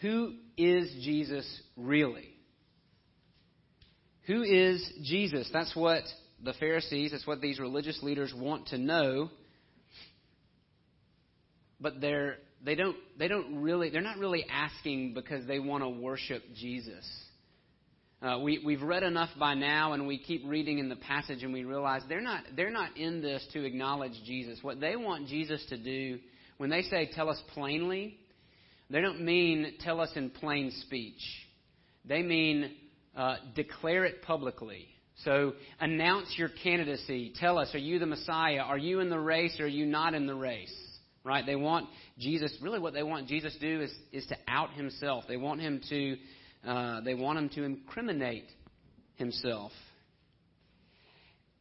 who 0.00 0.34
is 0.56 0.90
Jesus 1.02 1.46
really? 1.76 2.30
Who 4.26 4.42
is 4.42 4.82
Jesus? 5.02 5.48
That's 5.52 5.74
what 5.76 6.02
the 6.42 6.54
Pharisees, 6.54 7.12
that's 7.12 7.26
what 7.26 7.40
these 7.40 7.58
religious 7.58 8.02
leaders 8.02 8.32
want 8.34 8.68
to 8.68 8.78
know. 8.78 9.30
But 11.80 12.00
they're 12.00 12.36
they 12.64 12.76
don't 12.76 12.96
they 13.18 13.28
don't 13.28 13.62
really 13.62 13.90
they're 13.90 14.00
not 14.00 14.18
really 14.18 14.46
asking 14.50 15.14
because 15.14 15.46
they 15.46 15.58
want 15.58 15.82
to 15.82 15.88
worship 15.88 16.42
Jesus. 16.54 17.04
Uh, 18.22 18.38
we, 18.38 18.62
we've 18.64 18.82
read 18.82 19.02
enough 19.02 19.30
by 19.36 19.52
now, 19.54 19.94
and 19.94 20.06
we 20.06 20.16
keep 20.16 20.44
reading 20.46 20.78
in 20.78 20.88
the 20.88 20.94
passage, 20.94 21.42
and 21.42 21.52
we 21.52 21.64
realize 21.64 22.02
they're 22.08 22.20
not, 22.20 22.44
they're 22.54 22.70
not 22.70 22.96
in 22.96 23.20
this 23.20 23.44
to 23.52 23.64
acknowledge 23.64 24.12
Jesus. 24.24 24.60
What 24.62 24.78
they 24.78 24.94
want 24.94 25.26
Jesus 25.26 25.64
to 25.70 25.76
do, 25.76 26.20
when 26.56 26.70
they 26.70 26.82
say 26.82 27.10
tell 27.12 27.28
us 27.28 27.42
plainly, 27.52 28.16
they 28.90 29.00
don't 29.00 29.22
mean 29.22 29.74
tell 29.80 30.00
us 30.00 30.10
in 30.14 30.30
plain 30.30 30.70
speech. 30.82 31.20
They 32.04 32.22
mean 32.22 32.70
uh, 33.16 33.36
declare 33.56 34.04
it 34.04 34.22
publicly. 34.22 34.86
So 35.24 35.54
announce 35.80 36.32
your 36.36 36.50
candidacy. 36.62 37.32
Tell 37.40 37.58
us, 37.58 37.74
are 37.74 37.78
you 37.78 37.98
the 37.98 38.06
Messiah? 38.06 38.58
Are 38.58 38.78
you 38.78 39.00
in 39.00 39.10
the 39.10 39.18
race 39.18 39.58
or 39.58 39.64
are 39.64 39.68
you 39.68 39.86
not 39.86 40.14
in 40.14 40.26
the 40.26 40.34
race? 40.34 40.74
Right? 41.24 41.44
They 41.44 41.56
want 41.56 41.88
Jesus, 42.18 42.56
really 42.62 42.78
what 42.78 42.94
they 42.94 43.02
want 43.02 43.26
Jesus 43.26 43.52
to 43.54 43.60
do 43.60 43.82
is, 43.82 43.92
is 44.12 44.26
to 44.26 44.36
out 44.46 44.72
himself. 44.74 45.24
They 45.26 45.36
want 45.36 45.60
him 45.60 45.80
to 45.88 46.16
uh, 46.66 47.00
they 47.00 47.14
want 47.14 47.38
him 47.38 47.48
to 47.50 47.64
incriminate 47.64 48.48
himself. 49.14 49.72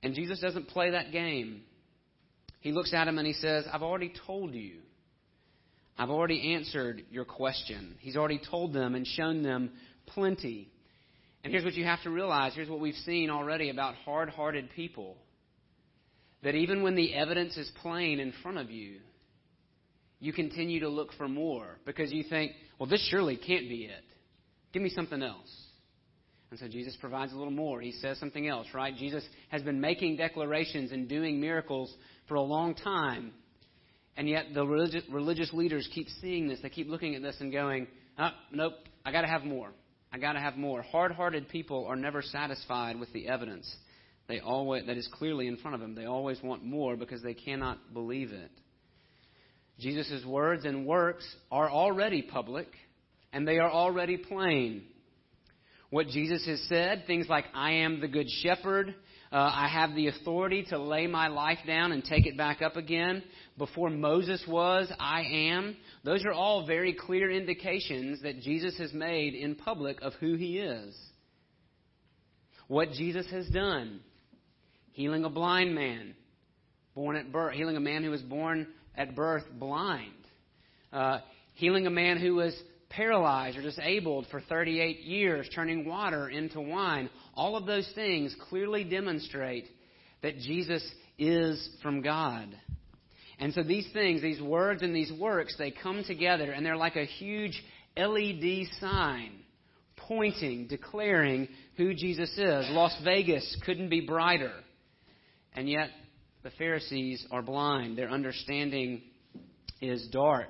And 0.03 0.13
Jesus 0.13 0.39
doesn't 0.39 0.67
play 0.67 0.91
that 0.91 1.11
game. 1.11 1.61
He 2.59 2.71
looks 2.71 2.93
at 2.93 3.07
him 3.07 3.17
and 3.17 3.27
he 3.27 3.33
says, 3.33 3.65
I've 3.71 3.81
already 3.81 4.13
told 4.25 4.53
you. 4.53 4.77
I've 5.97 6.09
already 6.09 6.53
answered 6.55 7.03
your 7.11 7.25
question. 7.25 7.95
He's 7.99 8.15
already 8.15 8.39
told 8.49 8.73
them 8.73 8.95
and 8.95 9.05
shown 9.05 9.43
them 9.43 9.71
plenty. 10.07 10.69
And 11.43 11.51
here's 11.51 11.63
what 11.65 11.73
you 11.73 11.83
have 11.85 12.01
to 12.03 12.09
realize 12.09 12.53
here's 12.55 12.69
what 12.69 12.79
we've 12.79 12.95
seen 12.95 13.29
already 13.29 13.69
about 13.69 13.95
hard 13.95 14.29
hearted 14.29 14.69
people. 14.75 15.17
That 16.43 16.55
even 16.55 16.81
when 16.81 16.95
the 16.95 17.13
evidence 17.13 17.57
is 17.57 17.69
plain 17.81 18.19
in 18.19 18.33
front 18.41 18.57
of 18.57 18.71
you, 18.71 18.99
you 20.19 20.33
continue 20.33 20.81
to 20.81 20.89
look 20.89 21.13
for 21.13 21.27
more 21.27 21.77
because 21.85 22.11
you 22.11 22.23
think, 22.23 22.53
well, 22.79 22.89
this 22.89 23.07
surely 23.09 23.37
can't 23.37 23.67
be 23.69 23.85
it. 23.85 24.03
Give 24.73 24.81
me 24.81 24.89
something 24.89 25.21
else. 25.21 25.49
And 26.51 26.59
so 26.59 26.67
Jesus 26.67 26.97
provides 26.99 27.31
a 27.31 27.37
little 27.37 27.51
more. 27.51 27.79
He 27.79 27.93
says 27.93 28.19
something 28.19 28.47
else, 28.47 28.67
right? 28.73 28.95
Jesus 28.95 29.23
has 29.49 29.61
been 29.61 29.79
making 29.79 30.17
declarations 30.17 30.91
and 30.91 31.07
doing 31.07 31.39
miracles 31.39 31.93
for 32.27 32.35
a 32.35 32.41
long 32.41 32.75
time. 32.75 33.31
And 34.17 34.27
yet 34.27 34.47
the 34.53 34.65
religious, 34.65 35.03
religious 35.09 35.53
leaders 35.53 35.87
keep 35.93 36.07
seeing 36.19 36.47
this. 36.49 36.59
They 36.61 36.69
keep 36.69 36.89
looking 36.89 37.15
at 37.15 37.21
this 37.21 37.37
and 37.39 37.51
going, 37.53 37.87
oh, 38.19 38.29
nope, 38.51 38.73
I 39.05 39.13
got 39.13 39.21
to 39.21 39.27
have 39.27 39.43
more. 39.43 39.71
I 40.11 40.17
got 40.17 40.33
to 40.33 40.39
have 40.39 40.57
more. 40.57 40.81
Hard-hearted 40.81 41.47
people 41.47 41.85
are 41.87 41.95
never 41.95 42.21
satisfied 42.21 42.99
with 42.99 43.11
the 43.13 43.29
evidence. 43.29 43.73
They 44.27 44.41
always 44.41 44.85
that 44.87 44.97
is 44.97 45.07
clearly 45.13 45.47
in 45.47 45.57
front 45.57 45.75
of 45.75 45.81
them. 45.81 45.95
They 45.95 46.05
always 46.05 46.41
want 46.43 46.63
more 46.65 46.97
because 46.97 47.21
they 47.23 47.33
cannot 47.33 47.93
believe 47.93 48.31
it. 48.33 48.51
Jesus' 49.79 50.25
words 50.25 50.65
and 50.65 50.85
works 50.85 51.25
are 51.49 51.69
already 51.69 52.21
public 52.21 52.67
and 53.33 53.47
they 53.47 53.59
are 53.59 53.71
already 53.71 54.17
plain. 54.17 54.83
What 55.89 56.07
Jesus 56.07 56.45
has 56.45 56.61
said, 56.69 57.03
things 57.05 57.27
like, 57.27 57.45
I 57.53 57.71
am 57.73 57.99
the 57.99 58.07
good 58.07 58.29
shepherd, 58.41 58.95
uh, 59.31 59.51
I 59.53 59.69
have 59.71 59.95
the 59.95 60.07
authority 60.07 60.65
to 60.69 60.77
lay 60.77 61.07
my 61.07 61.27
life 61.27 61.59
down 61.65 61.93
and 61.93 62.03
take 62.03 62.25
it 62.25 62.37
back 62.37 62.61
up 62.61 62.75
again. 62.75 63.23
Before 63.57 63.89
Moses 63.89 64.43
was, 64.47 64.91
I 64.99 65.21
am. 65.21 65.77
Those 66.03 66.25
are 66.25 66.33
all 66.33 66.65
very 66.65 66.93
clear 66.93 67.31
indications 67.31 68.21
that 68.23 68.41
Jesus 68.41 68.77
has 68.77 68.91
made 68.91 69.33
in 69.33 69.55
public 69.55 70.01
of 70.01 70.13
who 70.15 70.35
he 70.35 70.59
is. 70.59 70.97
What 72.67 72.91
Jesus 72.91 73.25
has 73.31 73.47
done 73.47 74.01
healing 74.93 75.23
a 75.23 75.29
blind 75.29 75.73
man, 75.73 76.13
born 76.93 77.15
at 77.15 77.31
birth, 77.31 77.53
healing 77.53 77.77
a 77.77 77.81
man 77.81 78.03
who 78.03 78.11
was 78.11 78.21
born 78.21 78.67
at 78.95 79.15
birth 79.15 79.43
blind, 79.53 80.11
uh, 80.91 81.19
healing 81.53 81.87
a 81.87 81.91
man 81.91 82.17
who 82.17 82.35
was 82.35 82.53
paralyzed 82.91 83.57
or 83.57 83.61
disabled 83.61 84.27
for 84.29 84.41
38 84.41 85.01
years, 85.01 85.49
turning 85.53 85.85
water 85.85 86.29
into 86.29 86.61
wine. 86.61 87.09
All 87.35 87.55
of 87.55 87.65
those 87.65 87.89
things 87.95 88.35
clearly 88.49 88.83
demonstrate 88.83 89.65
that 90.21 90.37
Jesus 90.37 90.83
is 91.17 91.69
from 91.81 92.01
God. 92.01 92.47
And 93.39 93.53
so 93.53 93.63
these 93.63 93.87
things, 93.91 94.21
these 94.21 94.41
words 94.41 94.83
and 94.83 94.95
these 94.95 95.11
works, 95.11 95.55
they 95.57 95.71
come 95.71 96.03
together 96.05 96.51
and 96.51 96.65
they're 96.65 96.77
like 96.77 96.95
a 96.95 97.05
huge 97.05 97.61
LED 97.97 98.67
sign 98.79 99.31
pointing, 99.97 100.67
declaring 100.67 101.47
who 101.77 101.93
Jesus 101.93 102.29
is. 102.31 102.67
Las 102.69 102.95
Vegas 103.03 103.57
couldn't 103.65 103.89
be 103.89 104.01
brighter. 104.01 104.53
And 105.53 105.69
yet 105.69 105.89
the 106.43 106.51
Pharisees 106.51 107.25
are 107.31 107.41
blind. 107.41 107.97
Their 107.97 108.09
understanding 108.09 109.01
is 109.81 110.07
dark. 110.11 110.49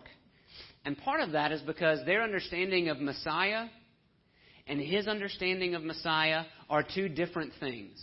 And 0.85 0.97
part 0.97 1.21
of 1.21 1.33
that 1.33 1.51
is 1.51 1.61
because 1.61 1.99
their 2.05 2.23
understanding 2.23 2.89
of 2.89 2.99
Messiah 2.99 3.67
and 4.67 4.79
his 4.79 5.07
understanding 5.07 5.75
of 5.75 5.83
Messiah 5.83 6.43
are 6.69 6.83
two 6.83 7.09
different 7.09 7.53
things. 7.59 8.01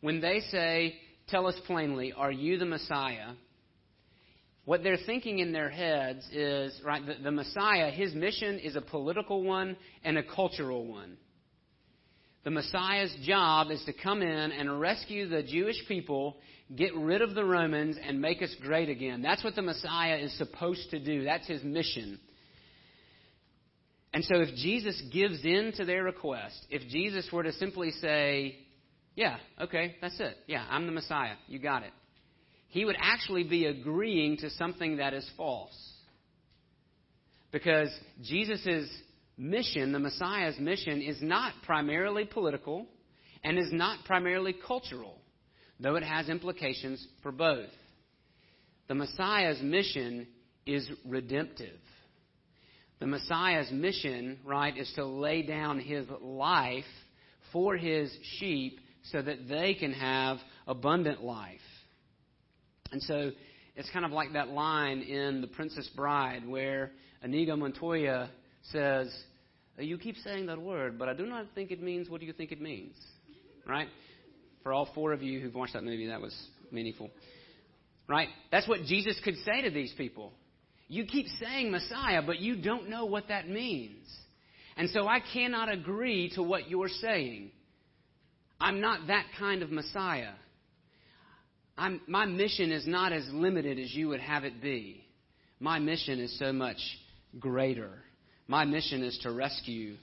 When 0.00 0.20
they 0.20 0.40
say, 0.50 0.96
Tell 1.28 1.46
us 1.46 1.54
plainly, 1.66 2.12
are 2.12 2.32
you 2.32 2.58
the 2.58 2.66
Messiah? 2.66 3.30
What 4.64 4.82
they're 4.82 4.98
thinking 5.06 5.38
in 5.38 5.52
their 5.52 5.70
heads 5.70 6.24
is, 6.30 6.78
right, 6.84 7.04
the, 7.04 7.14
the 7.22 7.30
Messiah, 7.30 7.90
his 7.90 8.14
mission 8.14 8.58
is 8.58 8.76
a 8.76 8.80
political 8.80 9.42
one 9.42 9.76
and 10.04 10.18
a 10.18 10.22
cultural 10.22 10.84
one. 10.84 11.16
The 12.44 12.50
Messiah's 12.50 13.14
job 13.22 13.70
is 13.70 13.82
to 13.84 13.92
come 13.92 14.20
in 14.20 14.52
and 14.52 14.80
rescue 14.80 15.28
the 15.28 15.42
Jewish 15.42 15.76
people 15.86 16.36
get 16.74 16.94
rid 16.96 17.22
of 17.22 17.34
the 17.34 17.44
Romans 17.44 17.96
and 18.02 18.20
make 18.20 18.42
us 18.42 18.54
great 18.60 18.88
again. 18.88 19.22
That's 19.22 19.44
what 19.44 19.54
the 19.54 19.62
Messiah 19.62 20.16
is 20.16 20.36
supposed 20.38 20.90
to 20.90 20.98
do. 20.98 21.24
That's 21.24 21.46
his 21.46 21.62
mission. 21.62 22.18
And 24.14 24.24
so 24.24 24.40
if 24.40 24.54
Jesus 24.56 25.00
gives 25.12 25.44
in 25.44 25.72
to 25.76 25.84
their 25.84 26.02
request, 26.02 26.66
if 26.70 26.82
Jesus 26.88 27.28
were 27.32 27.42
to 27.44 27.52
simply 27.52 27.92
say, 27.92 28.56
Yeah, 29.14 29.36
okay, 29.60 29.96
that's 30.00 30.18
it. 30.20 30.36
Yeah, 30.46 30.64
I'm 30.68 30.86
the 30.86 30.92
Messiah. 30.92 31.34
You 31.46 31.58
got 31.58 31.82
it. 31.82 31.92
He 32.68 32.84
would 32.84 32.96
actually 33.00 33.44
be 33.44 33.66
agreeing 33.66 34.38
to 34.38 34.50
something 34.50 34.96
that 34.96 35.14
is 35.14 35.28
false. 35.36 35.76
Because 37.52 37.88
Jesus' 38.22 38.88
mission, 39.42 39.92
the 39.92 39.98
Messiah's 39.98 40.58
mission, 40.58 41.02
is 41.02 41.20
not 41.20 41.52
primarily 41.64 42.24
political 42.24 42.86
and 43.44 43.58
is 43.58 43.72
not 43.72 44.04
primarily 44.04 44.54
cultural 44.66 45.18
though 45.82 45.96
it 45.96 46.04
has 46.04 46.28
implications 46.28 47.06
for 47.22 47.32
both. 47.32 47.68
The 48.88 48.94
Messiah's 48.94 49.60
mission 49.60 50.28
is 50.64 50.88
redemptive. 51.04 51.78
The 53.00 53.06
Messiah's 53.06 53.70
mission, 53.72 54.38
right, 54.44 54.76
is 54.76 54.90
to 54.94 55.04
lay 55.04 55.42
down 55.42 55.80
his 55.80 56.06
life 56.20 56.84
for 57.52 57.76
his 57.76 58.16
sheep 58.38 58.78
so 59.10 59.20
that 59.20 59.48
they 59.48 59.74
can 59.74 59.92
have 59.92 60.38
abundant 60.68 61.22
life. 61.22 61.58
And 62.92 63.02
so 63.02 63.32
it's 63.74 63.90
kind 63.90 64.04
of 64.04 64.12
like 64.12 64.34
that 64.34 64.50
line 64.50 65.00
in 65.00 65.40
The 65.40 65.48
Princess 65.48 65.88
Bride 65.96 66.46
where 66.46 66.92
Inigo 67.24 67.56
Montoya 67.56 68.30
says, 68.70 69.12
Uh, 69.78 69.82
you 69.82 69.98
keep 69.98 70.16
saying 70.16 70.46
that 70.46 70.60
word, 70.60 70.98
but 70.98 71.08
I 71.08 71.14
do 71.14 71.26
not 71.26 71.46
think 71.54 71.70
it 71.70 71.82
means 71.82 72.08
what 72.08 72.20
do 72.20 72.26
you 72.26 72.32
think 72.32 72.52
it 72.52 72.60
means? 72.60 72.94
Right? 73.66 73.88
For 74.62 74.72
all 74.72 74.88
four 74.94 75.12
of 75.12 75.22
you 75.22 75.40
who've 75.40 75.54
watched 75.54 75.72
that 75.74 75.84
movie, 75.84 76.06
that 76.08 76.20
was 76.20 76.34
meaningful. 76.70 77.10
Right? 78.08 78.28
That's 78.50 78.68
what 78.68 78.82
Jesus 78.84 79.18
could 79.24 79.36
say 79.44 79.62
to 79.62 79.70
these 79.70 79.92
people. 79.96 80.32
You 80.88 81.06
keep 81.06 81.26
saying 81.40 81.70
Messiah, 81.70 82.20
but 82.24 82.40
you 82.40 82.56
don't 82.56 82.90
know 82.90 83.06
what 83.06 83.28
that 83.28 83.48
means. 83.48 84.06
And 84.76 84.90
so 84.90 85.06
I 85.06 85.20
cannot 85.32 85.70
agree 85.70 86.30
to 86.34 86.42
what 86.42 86.68
you're 86.68 86.88
saying. 86.88 87.50
I'm 88.60 88.80
not 88.80 89.06
that 89.08 89.24
kind 89.38 89.62
of 89.62 89.70
Messiah. 89.70 90.32
I'm, 91.76 92.00
my 92.06 92.26
mission 92.26 92.70
is 92.70 92.86
not 92.86 93.12
as 93.12 93.24
limited 93.32 93.78
as 93.78 93.92
you 93.94 94.08
would 94.08 94.20
have 94.20 94.44
it 94.44 94.60
be. 94.62 95.04
My 95.58 95.78
mission 95.78 96.20
is 96.20 96.38
so 96.38 96.52
much 96.52 96.78
greater. 97.38 98.02
My 98.52 98.66
mission 98.66 99.02
is 99.02 99.18
to 99.22 99.32
rescue 99.32 99.94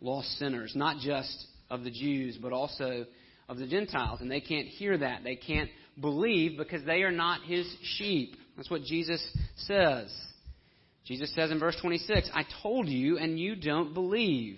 lost 0.00 0.38
sinners, 0.38 0.72
not 0.74 0.96
just 1.00 1.46
of 1.68 1.84
the 1.84 1.90
Jews, 1.90 2.38
but 2.40 2.54
also 2.54 3.04
of 3.50 3.58
the 3.58 3.66
Gentiles. 3.66 4.22
And 4.22 4.30
they 4.30 4.40
can't 4.40 4.66
hear 4.66 4.96
that. 4.96 5.24
They 5.24 5.36
can't 5.36 5.68
believe 6.00 6.56
because 6.56 6.82
they 6.86 7.02
are 7.02 7.10
not 7.10 7.42
his 7.42 7.70
sheep. 7.82 8.34
That's 8.56 8.70
what 8.70 8.84
Jesus 8.84 9.22
says. 9.56 10.10
Jesus 11.04 11.34
says 11.34 11.50
in 11.50 11.60
verse 11.60 11.76
26, 11.82 12.30
I 12.32 12.44
told 12.62 12.88
you 12.88 13.18
and 13.18 13.38
you 13.38 13.56
don't 13.56 13.92
believe. 13.92 14.56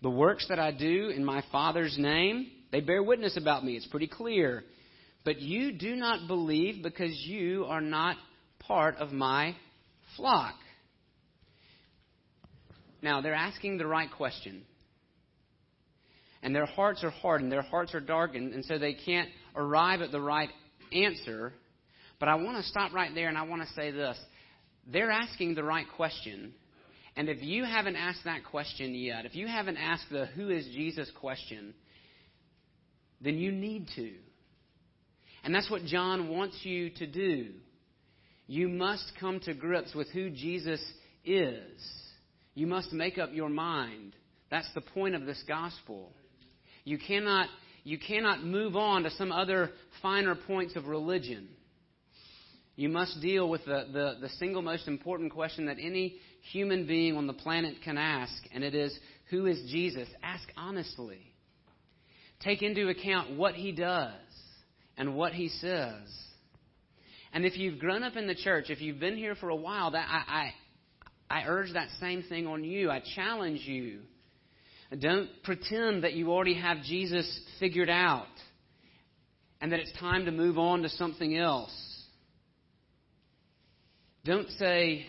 The 0.00 0.08
works 0.08 0.46
that 0.50 0.60
I 0.60 0.70
do 0.70 1.08
in 1.08 1.24
my 1.24 1.42
Father's 1.50 1.96
name, 1.98 2.46
they 2.70 2.80
bear 2.80 3.02
witness 3.02 3.36
about 3.36 3.64
me. 3.64 3.72
It's 3.72 3.88
pretty 3.88 4.06
clear. 4.06 4.62
But 5.24 5.40
you 5.40 5.72
do 5.72 5.96
not 5.96 6.28
believe 6.28 6.80
because 6.80 7.12
you 7.26 7.64
are 7.64 7.80
not 7.80 8.16
part 8.60 8.98
of 8.98 9.10
my 9.10 9.56
flock. 10.16 10.54
Now, 13.04 13.20
they're 13.20 13.34
asking 13.34 13.76
the 13.76 13.86
right 13.86 14.10
question. 14.10 14.62
And 16.42 16.56
their 16.56 16.64
hearts 16.64 17.04
are 17.04 17.10
hardened, 17.10 17.52
their 17.52 17.60
hearts 17.60 17.94
are 17.94 18.00
darkened, 18.00 18.54
and 18.54 18.64
so 18.64 18.78
they 18.78 18.94
can't 18.94 19.28
arrive 19.54 20.00
at 20.00 20.10
the 20.10 20.22
right 20.22 20.48
answer. 20.90 21.52
But 22.18 22.30
I 22.30 22.36
want 22.36 22.56
to 22.56 22.62
stop 22.62 22.94
right 22.94 23.14
there 23.14 23.28
and 23.28 23.36
I 23.36 23.42
want 23.42 23.60
to 23.60 23.68
say 23.74 23.90
this. 23.90 24.18
They're 24.90 25.10
asking 25.10 25.54
the 25.54 25.62
right 25.62 25.84
question. 25.96 26.54
And 27.14 27.28
if 27.28 27.42
you 27.42 27.64
haven't 27.64 27.96
asked 27.96 28.24
that 28.24 28.42
question 28.50 28.94
yet, 28.94 29.26
if 29.26 29.34
you 29.34 29.48
haven't 29.48 29.76
asked 29.76 30.06
the 30.10 30.24
who 30.24 30.48
is 30.48 30.64
Jesus 30.72 31.10
question, 31.20 31.74
then 33.20 33.36
you 33.36 33.52
need 33.52 33.88
to. 33.96 34.12
And 35.44 35.54
that's 35.54 35.70
what 35.70 35.84
John 35.84 36.30
wants 36.30 36.58
you 36.62 36.88
to 36.88 37.06
do. 37.06 37.50
You 38.46 38.68
must 38.68 39.12
come 39.20 39.40
to 39.40 39.52
grips 39.52 39.94
with 39.94 40.08
who 40.08 40.30
Jesus 40.30 40.82
is. 41.22 42.03
You 42.54 42.66
must 42.66 42.92
make 42.92 43.18
up 43.18 43.30
your 43.32 43.48
mind. 43.48 44.14
That's 44.50 44.68
the 44.74 44.80
point 44.80 45.14
of 45.14 45.26
this 45.26 45.42
gospel. 45.48 46.12
You 46.84 46.98
cannot, 46.98 47.48
you 47.82 47.98
cannot 47.98 48.44
move 48.44 48.76
on 48.76 49.02
to 49.02 49.10
some 49.10 49.32
other 49.32 49.70
finer 50.02 50.34
points 50.34 50.76
of 50.76 50.86
religion. 50.86 51.48
You 52.76 52.88
must 52.88 53.20
deal 53.20 53.48
with 53.48 53.64
the, 53.64 53.86
the, 53.92 54.14
the 54.20 54.28
single 54.40 54.62
most 54.62 54.88
important 54.88 55.32
question 55.32 55.66
that 55.66 55.76
any 55.80 56.16
human 56.52 56.86
being 56.86 57.16
on 57.16 57.26
the 57.26 57.32
planet 57.32 57.76
can 57.84 57.96
ask, 57.96 58.32
and 58.52 58.64
it 58.64 58.74
is, 58.74 58.96
Who 59.30 59.46
is 59.46 59.62
Jesus? 59.70 60.08
Ask 60.22 60.48
honestly. 60.56 61.20
Take 62.40 62.62
into 62.62 62.88
account 62.88 63.36
what 63.36 63.54
he 63.54 63.72
does 63.72 64.12
and 64.96 65.14
what 65.14 65.32
he 65.32 65.48
says. 65.48 66.02
And 67.32 67.44
if 67.44 67.56
you've 67.56 67.78
grown 67.78 68.02
up 68.02 68.16
in 68.16 68.26
the 68.26 68.34
church, 68.34 68.66
if 68.68 68.80
you've 68.80 69.00
been 69.00 69.16
here 69.16 69.34
for 69.34 69.48
a 69.48 69.56
while, 69.56 69.92
that 69.92 70.06
I, 70.08 70.52
I, 71.30 71.44
urge 71.46 71.72
that 71.72 71.88
same 72.00 72.22
thing 72.22 72.46
on 72.46 72.64
you. 72.64 72.90
I 72.90 73.02
challenge 73.14 73.60
you. 73.60 74.00
Don't 74.98 75.28
pretend 75.42 76.04
that 76.04 76.12
you 76.12 76.30
already 76.30 76.54
have 76.54 76.82
Jesus 76.82 77.40
figured 77.58 77.90
out 77.90 78.26
and 79.60 79.72
that 79.72 79.80
it's 79.80 79.92
time 79.98 80.26
to 80.26 80.30
move 80.30 80.58
on 80.58 80.82
to 80.82 80.88
something 80.90 81.36
else. 81.36 81.72
Don't 84.24 84.48
say, 84.52 85.06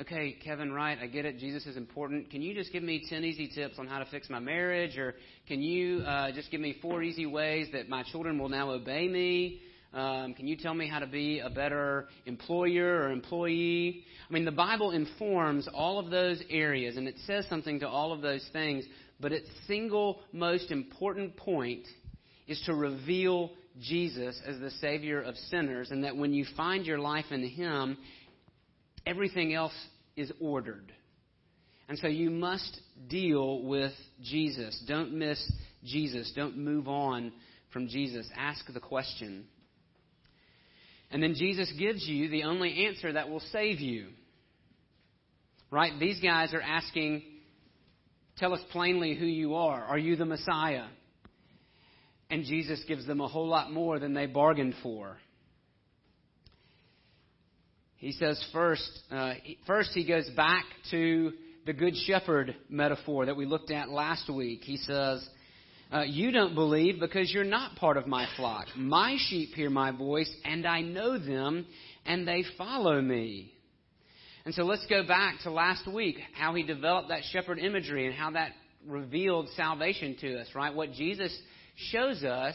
okay, 0.00 0.36
Kevin, 0.42 0.72
right, 0.72 0.98
I 1.00 1.06
get 1.06 1.24
it. 1.24 1.38
Jesus 1.38 1.66
is 1.66 1.76
important. 1.76 2.30
Can 2.30 2.40
you 2.40 2.54
just 2.54 2.72
give 2.72 2.82
me 2.82 3.04
10 3.08 3.24
easy 3.24 3.48
tips 3.48 3.78
on 3.78 3.86
how 3.86 3.98
to 3.98 4.06
fix 4.06 4.30
my 4.30 4.38
marriage? 4.38 4.96
Or 4.96 5.14
can 5.46 5.60
you 5.60 6.00
uh, 6.00 6.32
just 6.32 6.50
give 6.50 6.60
me 6.60 6.76
four 6.80 7.02
easy 7.02 7.26
ways 7.26 7.68
that 7.72 7.88
my 7.88 8.02
children 8.04 8.38
will 8.38 8.48
now 8.48 8.70
obey 8.70 9.08
me? 9.08 9.60
Um, 9.96 10.34
can 10.34 10.46
you 10.46 10.58
tell 10.58 10.74
me 10.74 10.86
how 10.86 10.98
to 10.98 11.06
be 11.06 11.40
a 11.40 11.48
better 11.48 12.08
employer 12.26 13.04
or 13.04 13.10
employee? 13.10 14.04
I 14.28 14.32
mean, 14.32 14.44
the 14.44 14.52
Bible 14.52 14.90
informs 14.90 15.66
all 15.72 15.98
of 15.98 16.10
those 16.10 16.42
areas, 16.50 16.98
and 16.98 17.08
it 17.08 17.14
says 17.26 17.46
something 17.48 17.80
to 17.80 17.88
all 17.88 18.12
of 18.12 18.20
those 18.20 18.46
things, 18.52 18.84
but 19.18 19.32
its 19.32 19.48
single 19.66 20.20
most 20.34 20.70
important 20.70 21.34
point 21.38 21.86
is 22.46 22.62
to 22.66 22.74
reveal 22.74 23.52
Jesus 23.80 24.38
as 24.46 24.60
the 24.60 24.70
Savior 24.82 25.22
of 25.22 25.34
sinners, 25.48 25.90
and 25.90 26.04
that 26.04 26.14
when 26.14 26.34
you 26.34 26.44
find 26.58 26.84
your 26.84 26.98
life 26.98 27.26
in 27.30 27.42
Him, 27.48 27.96
everything 29.06 29.54
else 29.54 29.72
is 30.14 30.30
ordered. 30.42 30.92
And 31.88 31.98
so 31.98 32.06
you 32.06 32.28
must 32.28 32.82
deal 33.08 33.62
with 33.62 33.92
Jesus. 34.22 34.78
Don't 34.86 35.14
miss 35.14 35.40
Jesus. 35.84 36.30
Don't 36.36 36.58
move 36.58 36.86
on 36.86 37.32
from 37.72 37.88
Jesus. 37.88 38.28
Ask 38.36 38.70
the 38.70 38.80
question. 38.80 39.46
And 41.10 41.22
then 41.22 41.34
Jesus 41.34 41.72
gives 41.78 42.06
you 42.06 42.28
the 42.28 42.44
only 42.44 42.86
answer 42.86 43.12
that 43.12 43.28
will 43.28 43.42
save 43.52 43.80
you. 43.80 44.08
Right? 45.70 45.92
These 45.98 46.20
guys 46.20 46.52
are 46.54 46.60
asking, 46.60 47.22
Tell 48.38 48.52
us 48.52 48.60
plainly 48.70 49.14
who 49.14 49.24
you 49.24 49.54
are. 49.54 49.82
Are 49.82 49.98
you 49.98 50.16
the 50.16 50.26
Messiah? 50.26 50.86
And 52.28 52.44
Jesus 52.44 52.82
gives 52.86 53.06
them 53.06 53.20
a 53.20 53.28
whole 53.28 53.48
lot 53.48 53.72
more 53.72 53.98
than 53.98 54.12
they 54.12 54.26
bargained 54.26 54.74
for. 54.82 55.16
He 57.96 58.12
says 58.12 58.42
first, 58.52 58.88
uh, 59.10 59.34
first 59.66 59.90
he 59.94 60.06
goes 60.06 60.28
back 60.36 60.64
to 60.90 61.32
the 61.64 61.72
good 61.72 61.94
shepherd 62.06 62.54
metaphor 62.68 63.26
that 63.26 63.36
we 63.36 63.46
looked 63.46 63.70
at 63.70 63.88
last 63.88 64.28
week. 64.28 64.60
He 64.62 64.76
says, 64.76 65.26
uh, 65.92 66.02
You 66.02 66.30
don't 66.30 66.54
believe 66.54 67.00
because 67.00 67.32
you're 67.32 67.44
not 67.44 67.76
part 67.76 67.96
of 67.96 68.06
my 68.06 68.26
flock. 68.36 68.66
My 68.76 69.16
sheep 69.18 69.54
hear 69.54 69.70
my 69.70 69.90
voice, 69.90 70.30
and 70.44 70.66
I 70.66 70.82
know 70.82 71.18
them, 71.18 71.66
and 72.04 72.26
they 72.26 72.44
follow 72.58 73.00
me. 73.00 73.52
And 74.44 74.54
so 74.54 74.62
let's 74.62 74.86
go 74.86 75.06
back 75.06 75.40
to 75.42 75.50
last 75.50 75.86
week, 75.92 76.18
how 76.34 76.54
he 76.54 76.62
developed 76.62 77.08
that 77.08 77.22
shepherd 77.32 77.58
imagery 77.58 78.06
and 78.06 78.14
how 78.14 78.30
that 78.32 78.52
revealed 78.86 79.48
salvation 79.56 80.16
to 80.20 80.40
us, 80.40 80.46
right? 80.54 80.72
What 80.74 80.92
Jesus 80.92 81.36
shows 81.90 82.22
us 82.22 82.54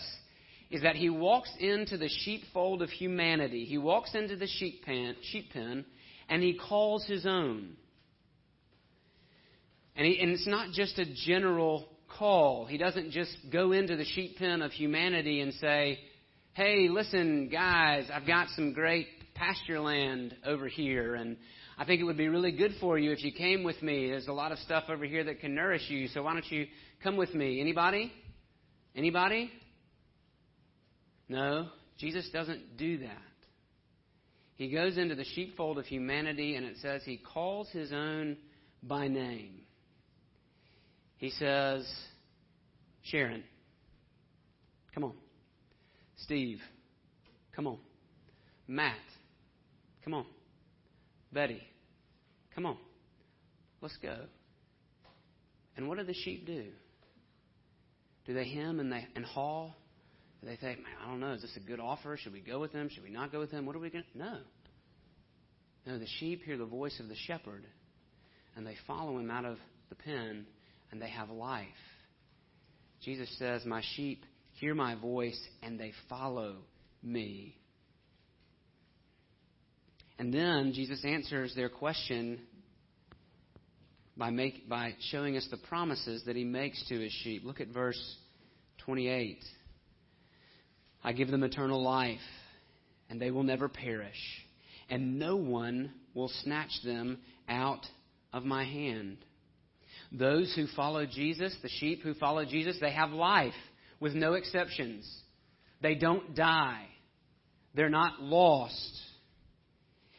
is 0.69 0.83
that 0.83 0.95
he 0.95 1.09
walks 1.09 1.51
into 1.59 1.97
the 1.97 2.07
sheepfold 2.07 2.81
of 2.81 2.89
humanity. 2.89 3.65
He 3.65 3.77
walks 3.77 4.15
into 4.15 4.37
the 4.37 4.47
sheep 4.47 4.85
pen, 4.85 5.15
sheep 5.21 5.51
pen 5.51 5.83
and 6.31 6.41
he 6.41 6.57
calls 6.57 7.05
his 7.05 7.25
own. 7.25 7.75
And, 9.97 10.07
he, 10.07 10.17
and 10.21 10.31
it's 10.31 10.47
not 10.47 10.71
just 10.71 10.97
a 10.97 11.05
general 11.25 11.89
call. 12.17 12.65
He 12.65 12.77
doesn't 12.77 13.11
just 13.11 13.35
go 13.51 13.71
into 13.71 13.95
the 13.95 14.05
sheep 14.05 14.37
pen 14.37 14.61
of 14.61 14.71
humanity 14.71 15.41
and 15.41 15.53
say, 15.55 15.99
hey, 16.53 16.87
listen, 16.89 17.49
guys, 17.49 18.09
I've 18.13 18.27
got 18.27 18.47
some 18.55 18.73
great 18.73 19.07
pasture 19.35 19.79
land 19.79 20.35
over 20.45 20.67
here, 20.67 21.15
and 21.15 21.37
I 21.77 21.85
think 21.85 22.01
it 22.01 22.03
would 22.03 22.17
be 22.17 22.27
really 22.27 22.51
good 22.51 22.73
for 22.79 22.99
you 22.99 23.11
if 23.11 23.23
you 23.23 23.31
came 23.31 23.63
with 23.63 23.81
me. 23.81 24.09
There's 24.09 24.27
a 24.27 24.33
lot 24.33 24.51
of 24.51 24.59
stuff 24.59 24.83
over 24.89 25.05
here 25.05 25.23
that 25.23 25.39
can 25.39 25.55
nourish 25.55 25.89
you, 25.89 26.07
so 26.09 26.23
why 26.23 26.33
don't 26.33 26.51
you 26.51 26.67
come 27.03 27.17
with 27.17 27.33
me? 27.33 27.61
Anybody? 27.61 28.11
Anybody? 28.95 29.49
No, 31.29 31.69
Jesus 31.97 32.29
doesn't 32.31 32.77
do 32.77 32.99
that. 32.99 33.17
He 34.55 34.69
goes 34.69 34.97
into 34.97 35.15
the 35.15 35.23
sheepfold 35.23 35.79
of 35.79 35.85
humanity, 35.85 36.55
and 36.55 36.65
it 36.65 36.75
says 36.81 37.01
he 37.03 37.17
calls 37.17 37.69
his 37.69 37.91
own 37.91 38.37
by 38.83 39.07
name. 39.07 39.60
He 41.21 41.29
says, 41.29 41.87
Sharon, 43.03 43.43
come 44.91 45.03
on. 45.03 45.13
Steve, 46.17 46.57
come 47.55 47.67
on. 47.67 47.77
Matt, 48.67 48.95
come 50.03 50.15
on. 50.15 50.25
Betty, 51.31 51.61
come 52.55 52.65
on. 52.65 52.75
Let's 53.81 53.95
go. 54.01 54.17
And 55.77 55.87
what 55.87 55.99
do 55.99 56.03
the 56.03 56.15
sheep 56.15 56.47
do? 56.47 56.65
Do 58.25 58.33
they 58.33 58.49
hem 58.49 58.79
and 58.79 58.91
they 58.91 59.05
and 59.15 59.23
haw? 59.23 59.69
they 60.41 60.55
think, 60.55 60.79
man, 60.79 60.93
I 61.05 61.07
don't 61.07 61.19
know, 61.19 61.33
is 61.33 61.43
this 61.43 61.55
a 61.55 61.59
good 61.59 61.79
offer? 61.79 62.17
Should 62.17 62.33
we 62.33 62.41
go 62.41 62.59
with 62.59 62.73
them? 62.73 62.89
Should 62.89 63.03
we 63.03 63.11
not 63.11 63.31
go 63.31 63.39
with 63.39 63.51
them? 63.51 63.67
What 63.67 63.75
are 63.75 63.79
we 63.79 63.91
going 63.91 64.05
to? 64.11 64.17
No. 64.17 64.37
No, 65.85 65.99
the 65.99 66.07
sheep 66.19 66.41
hear 66.43 66.57
the 66.57 66.65
voice 66.65 66.99
of 66.99 67.09
the 67.09 67.15
shepherd, 67.27 67.63
and 68.55 68.65
they 68.65 68.75
follow 68.87 69.19
him 69.19 69.29
out 69.29 69.45
of 69.45 69.59
the 69.89 69.95
pen, 69.95 70.47
and 70.91 71.01
they 71.01 71.09
have 71.09 71.29
life. 71.29 71.67
Jesus 73.03 73.29
says, 73.37 73.65
My 73.65 73.81
sheep 73.95 74.25
hear 74.53 74.75
my 74.75 74.95
voice, 74.95 75.39
and 75.63 75.79
they 75.79 75.91
follow 76.07 76.57
me. 77.01 77.55
And 80.19 80.31
then 80.31 80.73
Jesus 80.73 81.03
answers 81.03 81.55
their 81.55 81.69
question 81.69 82.41
by, 84.15 84.29
make, 84.29 84.69
by 84.69 84.93
showing 85.09 85.35
us 85.35 85.47
the 85.49 85.57
promises 85.57 86.23
that 86.25 86.35
he 86.35 86.43
makes 86.43 86.87
to 86.89 86.99
his 86.99 87.11
sheep. 87.23 87.41
Look 87.43 87.59
at 87.59 87.69
verse 87.69 87.99
28. 88.85 89.43
I 91.03 91.13
give 91.13 91.29
them 91.29 91.43
eternal 91.43 91.81
life, 91.81 92.19
and 93.09 93.19
they 93.19 93.31
will 93.31 93.41
never 93.41 93.67
perish, 93.67 94.13
and 94.89 95.17
no 95.17 95.37
one 95.37 95.91
will 96.13 96.29
snatch 96.43 96.71
them 96.83 97.17
out 97.49 97.85
of 98.31 98.43
my 98.43 98.63
hand. 98.63 99.17
Those 100.11 100.53
who 100.55 100.67
follow 100.75 101.05
Jesus, 101.05 101.55
the 101.61 101.69
sheep 101.69 102.01
who 102.03 102.13
follow 102.13 102.43
Jesus, 102.43 102.77
they 102.81 102.91
have 102.91 103.11
life 103.11 103.53
with 103.99 104.13
no 104.13 104.33
exceptions. 104.33 105.09
They 105.81 105.95
don't 105.95 106.35
die. 106.35 106.85
They're 107.73 107.89
not 107.89 108.21
lost. 108.21 108.99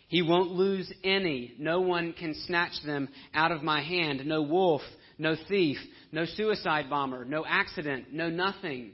He 0.09 0.22
won't 0.22 0.52
lose 0.52 0.90
any. 1.05 1.55
No 1.59 1.81
one 1.81 2.14
can 2.14 2.35
snatch 2.46 2.72
them 2.85 3.09
out 3.35 3.52
of 3.52 3.62
my 3.62 3.83
hand. 3.83 4.24
No 4.24 4.42
wolf, 4.42 4.83
no 5.18 5.37
thief, 5.48 5.76
no 6.11 6.24
suicide 6.24 6.88
bomber, 6.88 7.24
no 7.26 7.44
accident, 7.46 8.12
no 8.12 8.31
nothing. 8.31 8.92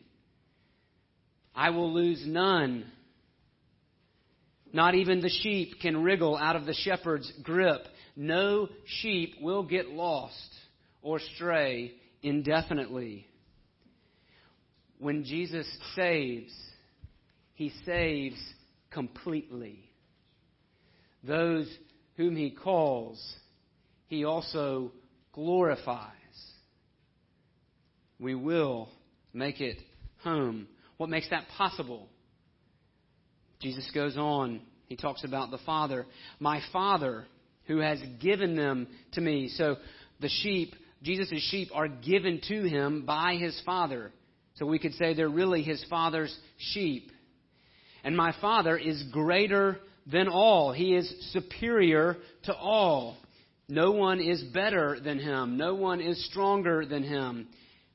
I 1.54 1.70
will 1.70 1.92
lose 1.92 2.22
none. 2.26 2.87
Not 4.72 4.94
even 4.94 5.20
the 5.20 5.30
sheep 5.42 5.74
can 5.80 6.02
wriggle 6.02 6.37
out 6.37 6.56
of 6.56 6.66
the 6.66 6.74
shepherd's 6.74 7.32
grip. 7.42 7.82
No 8.16 8.68
sheep 9.00 9.34
will 9.40 9.62
get 9.62 9.88
lost 9.88 10.58
or 11.02 11.18
stray 11.34 11.92
indefinitely. 12.22 13.26
When 14.98 15.24
Jesus 15.24 15.66
saves, 15.94 16.52
he 17.54 17.72
saves 17.84 18.38
completely. 18.90 19.90
Those 21.22 21.68
whom 22.16 22.37
he 22.37 22.50
calls, 22.50 23.22
he 24.06 24.24
also 24.24 24.92
glorifies. 25.32 26.12
We 28.18 28.34
will 28.34 28.88
make 29.32 29.61
it 29.61 29.78
home. 30.22 30.66
What 30.96 31.08
makes 31.08 31.30
that 31.30 31.46
possible? 31.56 32.08
Jesus 33.61 33.88
goes 33.94 34.16
on. 34.16 34.61
He 34.87 34.96
talks 34.96 35.22
about 35.22 35.50
the 35.50 35.58
Father. 35.58 36.06
My 36.40 36.61
Father 36.72 37.26
who 37.68 37.78
has 37.78 38.00
given 38.20 38.56
them 38.56 38.88
to 39.12 39.20
me. 39.20 39.48
So 39.48 39.76
the 40.20 40.28
sheep, 40.28 40.74
Jesus' 41.02 41.42
sheep, 41.50 41.68
are 41.74 41.88
given 41.88 42.40
to 42.48 42.62
him 42.62 43.04
by 43.06 43.37
his 43.37 43.61
Father. 43.64 44.11
So 44.56 44.66
we 44.66 44.78
could 44.78 44.94
say 44.94 45.14
they're 45.14 45.28
really 45.28 45.62
his 45.62 45.84
Father's 45.88 46.37
sheep. 46.72 47.11
And 48.02 48.16
my 48.16 48.34
Father 48.40 48.76
is 48.76 49.02
greater 49.12 49.78
than 50.11 50.28
all. 50.28 50.72
He 50.72 50.94
is 50.94 51.32
superior 51.32 52.16
to 52.44 52.54
all. 52.54 53.16
No 53.68 53.92
one 53.92 54.20
is 54.20 54.42
better 54.42 54.98
than 54.98 55.18
him. 55.18 55.56
No 55.56 55.74
one 55.74 56.00
is 56.00 56.24
stronger 56.26 56.87
than 56.87 57.02
him. 57.02 57.48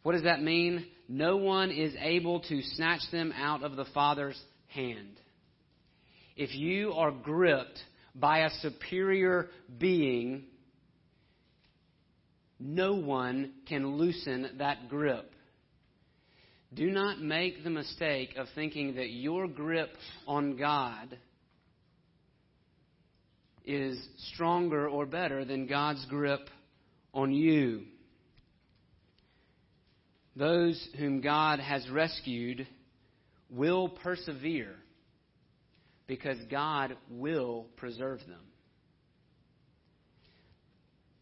What 0.04 0.14
does 0.14 0.24
that 0.24 0.42
mean? 0.42 0.86
No 1.10 1.38
one 1.38 1.72
is 1.72 1.94
able 2.00 2.42
to 2.42 2.62
snatch 2.62 3.02
them 3.12 3.34
out 3.36 3.64
of 3.64 3.76
the 3.76 3.86
Father's 3.94 4.40
hand. 4.68 5.20
If 6.36 6.56
you 6.56 6.94
are 6.94 7.12
gripped 7.12 7.80
by 8.16 8.40
a 8.40 8.50
superior 8.62 9.50
being, 9.80 10.46
no 12.64 12.94
one 12.94 13.52
can 13.68 13.98
loosen 13.98 14.52
that 14.60 14.88
grip. 14.88 15.30
Do 16.74 16.90
not 16.90 17.22
make 17.22 17.64
the 17.64 17.70
mistake 17.70 18.36
of 18.38 18.48
thinking 18.56 18.96
that 18.96 19.10
your 19.10 19.48
grip 19.48 19.92
on 20.26 20.56
God 20.56 21.18
is 23.66 24.02
stronger 24.34 24.88
or 24.88 25.06
better 25.06 25.44
than 25.44 25.68
God's 25.68 26.06
grip 26.06 26.50
on 27.14 27.34
you. 27.34 27.84
Those 30.38 30.88
whom 30.98 31.20
God 31.20 31.60
has 31.60 31.88
rescued 31.90 32.66
will 33.50 33.90
persevere 33.90 34.76
because 36.08 36.38
God 36.50 36.96
will 37.10 37.68
preserve 37.76 38.20
them. 38.20 38.40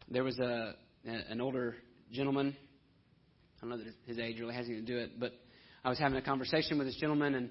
There 0.08 0.24
was 0.24 0.38
a 0.38 0.74
an 1.04 1.40
older 1.40 1.76
gentleman. 2.12 2.56
I 3.56 3.60
don't 3.60 3.70
know 3.70 3.76
that 3.84 3.94
his 4.06 4.18
age 4.18 4.40
really 4.40 4.54
has 4.54 4.66
anything 4.66 4.86
to 4.86 4.92
do 4.92 4.98
it, 4.98 5.18
but 5.18 5.32
I 5.84 5.88
was 5.88 5.98
having 5.98 6.16
a 6.18 6.22
conversation 6.22 6.78
with 6.78 6.86
this 6.86 6.96
gentleman, 6.96 7.34
and 7.34 7.50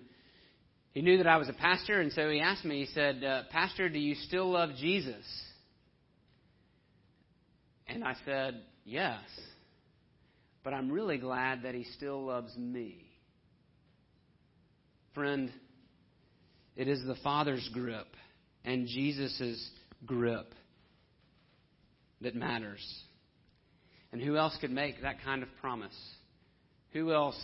he 0.94 1.02
knew 1.02 1.18
that 1.18 1.28
I 1.28 1.38
was 1.38 1.50
a 1.50 1.54
pastor, 1.54 2.00
and 2.00 2.12
so 2.12 2.30
he 2.30 2.40
asked 2.40 2.66
me. 2.66 2.86
He 2.86 2.94
said, 2.94 3.24
uh, 3.24 3.44
"Pastor, 3.50 3.90
do 3.90 4.00
you 4.00 4.16
still 4.16 4.52
love 4.52 4.76
Jesus?" 4.76 5.26
And 7.88 8.04
I 8.04 8.16
said, 8.26 8.62
"Yes." 8.84 9.22
But 10.64 10.74
I'm 10.74 10.92
really 10.92 11.18
glad 11.18 11.64
that 11.64 11.74
he 11.74 11.86
still 11.96 12.26
loves 12.26 12.56
me. 12.56 13.10
Friend, 15.14 15.52
it 16.76 16.88
is 16.88 17.04
the 17.06 17.16
Father's 17.16 17.68
grip 17.74 18.08
and 18.64 18.88
Jesus' 18.88 19.72
grip 20.06 20.54
that 22.22 22.36
matters. 22.36 23.04
And 24.12 24.22
who 24.22 24.38
else 24.38 24.58
could 24.60 24.72
make 24.72 25.02
that 25.02 25.24
kind 25.24 25.44
of 25.44 25.50
promise? 25.62 25.96
Who 26.94 27.14
else 27.14 27.40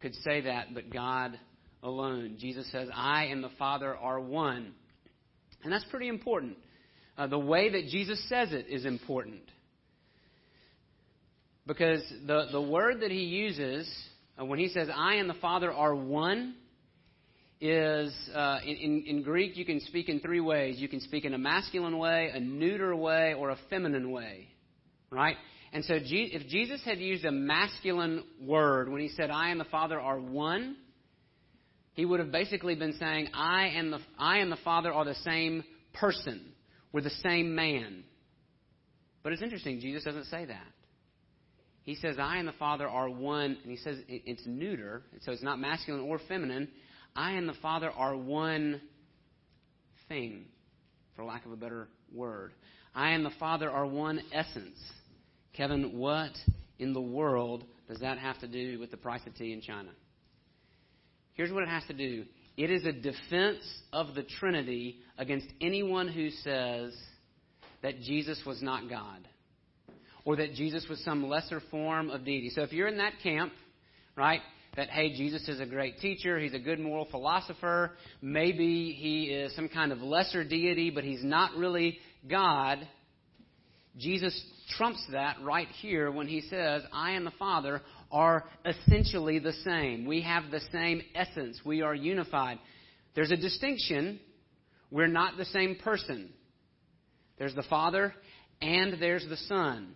could 0.00 0.14
say 0.16 0.42
that 0.42 0.74
but 0.74 0.90
God 0.90 1.38
alone? 1.82 2.36
Jesus 2.38 2.70
says, 2.72 2.88
I 2.94 3.24
and 3.24 3.44
the 3.44 3.50
Father 3.58 3.94
are 3.96 4.20
one. 4.20 4.72
And 5.62 5.72
that's 5.72 5.84
pretty 5.90 6.08
important. 6.08 6.56
Uh, 7.16 7.26
the 7.26 7.38
way 7.38 7.70
that 7.70 7.88
Jesus 7.88 8.22
says 8.28 8.52
it 8.52 8.66
is 8.68 8.84
important. 8.84 9.42
Because 11.66 12.02
the, 12.26 12.46
the 12.52 12.62
word 12.62 13.00
that 13.00 13.10
he 13.10 13.24
uses 13.24 13.92
uh, 14.40 14.44
when 14.44 14.58
he 14.58 14.68
says, 14.68 14.88
I 14.94 15.14
and 15.14 15.28
the 15.28 15.34
Father 15.34 15.72
are 15.72 15.94
one, 15.94 16.54
is 17.60 18.14
uh, 18.34 18.58
in, 18.64 19.04
in 19.06 19.22
Greek, 19.22 19.56
you 19.56 19.64
can 19.64 19.80
speak 19.80 20.08
in 20.08 20.20
three 20.20 20.40
ways. 20.40 20.76
You 20.78 20.88
can 20.88 21.00
speak 21.00 21.24
in 21.24 21.34
a 21.34 21.38
masculine 21.38 21.98
way, 21.98 22.30
a 22.32 22.38
neuter 22.38 22.94
way, 22.94 23.34
or 23.34 23.50
a 23.50 23.58
feminine 23.68 24.12
way. 24.12 24.48
Right? 25.10 25.36
And 25.72 25.84
so, 25.84 25.94
if 26.00 26.48
Jesus 26.48 26.80
had 26.84 26.98
used 26.98 27.24
a 27.24 27.30
masculine 27.30 28.24
word 28.40 28.88
when 28.88 29.00
he 29.00 29.08
said, 29.08 29.30
I 29.30 29.50
and 29.50 29.60
the 29.60 29.64
Father 29.66 30.00
are 30.00 30.18
one, 30.18 30.76
he 31.92 32.04
would 32.04 32.20
have 32.20 32.32
basically 32.32 32.74
been 32.74 32.94
saying, 32.94 33.28
I 33.34 33.66
and 33.76 33.92
the, 33.92 33.98
I 34.18 34.38
and 34.38 34.50
the 34.50 34.58
Father 34.64 34.92
are 34.92 35.04
the 35.04 35.14
same 35.16 35.64
person. 35.94 36.52
We're 36.92 37.02
the 37.02 37.10
same 37.10 37.54
man. 37.54 38.04
But 39.22 39.32
it's 39.32 39.42
interesting, 39.42 39.80
Jesus 39.80 40.04
doesn't 40.04 40.26
say 40.26 40.46
that. 40.46 40.66
He 41.82 41.96
says, 41.96 42.16
I 42.18 42.36
and 42.36 42.46
the 42.46 42.52
Father 42.52 42.86
are 42.86 43.10
one, 43.10 43.58
and 43.62 43.70
he 43.70 43.76
says 43.78 43.98
it's 44.08 44.42
neuter, 44.46 45.02
so 45.22 45.32
it's 45.32 45.42
not 45.42 45.58
masculine 45.58 46.02
or 46.04 46.20
feminine. 46.28 46.68
I 47.16 47.32
and 47.32 47.48
the 47.48 47.54
Father 47.60 47.90
are 47.90 48.16
one 48.16 48.80
thing, 50.08 50.44
for 51.16 51.24
lack 51.24 51.46
of 51.46 51.52
a 51.52 51.56
better 51.56 51.88
word. 52.12 52.52
I 52.94 53.10
and 53.10 53.24
the 53.24 53.32
Father 53.40 53.70
are 53.70 53.86
one 53.86 54.20
essence. 54.32 54.78
Kevin, 55.58 55.98
what 55.98 56.30
in 56.78 56.92
the 56.92 57.00
world 57.00 57.64
does 57.88 57.98
that 57.98 58.16
have 58.18 58.38
to 58.38 58.46
do 58.46 58.78
with 58.78 58.92
the 58.92 58.96
price 58.96 59.22
of 59.26 59.34
tea 59.34 59.52
in 59.52 59.60
China? 59.60 59.90
Here's 61.34 61.50
what 61.50 61.64
it 61.64 61.68
has 61.68 61.82
to 61.88 61.94
do 61.94 62.24
it 62.56 62.70
is 62.70 62.86
a 62.86 62.92
defense 62.92 63.64
of 63.92 64.14
the 64.14 64.22
Trinity 64.22 65.00
against 65.18 65.48
anyone 65.60 66.06
who 66.06 66.30
says 66.30 66.96
that 67.82 68.00
Jesus 68.02 68.40
was 68.46 68.62
not 68.62 68.88
God 68.88 69.26
or 70.24 70.36
that 70.36 70.54
Jesus 70.54 70.86
was 70.88 71.02
some 71.04 71.28
lesser 71.28 71.60
form 71.72 72.10
of 72.10 72.24
deity. 72.24 72.50
So 72.50 72.62
if 72.62 72.72
you're 72.72 72.88
in 72.88 72.98
that 72.98 73.14
camp, 73.24 73.52
right, 74.16 74.40
that, 74.76 74.90
hey, 74.90 75.12
Jesus 75.16 75.48
is 75.48 75.58
a 75.58 75.66
great 75.66 75.98
teacher, 75.98 76.38
he's 76.38 76.54
a 76.54 76.58
good 76.60 76.78
moral 76.78 77.06
philosopher, 77.10 77.92
maybe 78.22 78.96
he 78.96 79.24
is 79.24 79.54
some 79.56 79.68
kind 79.68 79.90
of 79.90 80.02
lesser 80.02 80.44
deity, 80.44 80.90
but 80.90 81.02
he's 81.02 81.24
not 81.24 81.56
really 81.56 81.98
God. 82.28 82.78
Jesus 83.98 84.40
trumps 84.76 85.04
that 85.12 85.36
right 85.42 85.68
here 85.80 86.10
when 86.10 86.28
he 86.28 86.40
says, 86.42 86.82
I 86.92 87.12
and 87.12 87.26
the 87.26 87.32
Father 87.32 87.82
are 88.10 88.44
essentially 88.64 89.38
the 89.38 89.52
same. 89.64 90.06
We 90.06 90.22
have 90.22 90.50
the 90.50 90.60
same 90.72 91.02
essence. 91.14 91.60
We 91.64 91.82
are 91.82 91.94
unified. 91.94 92.58
There's 93.14 93.30
a 93.30 93.36
distinction. 93.36 94.20
We're 94.90 95.06
not 95.06 95.36
the 95.36 95.44
same 95.46 95.76
person. 95.76 96.30
There's 97.38 97.54
the 97.54 97.64
Father 97.64 98.14
and 98.60 99.00
there's 99.00 99.26
the 99.28 99.36
Son. 99.36 99.94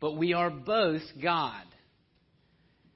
But 0.00 0.16
we 0.16 0.32
are 0.32 0.50
both 0.50 1.02
God. 1.22 1.64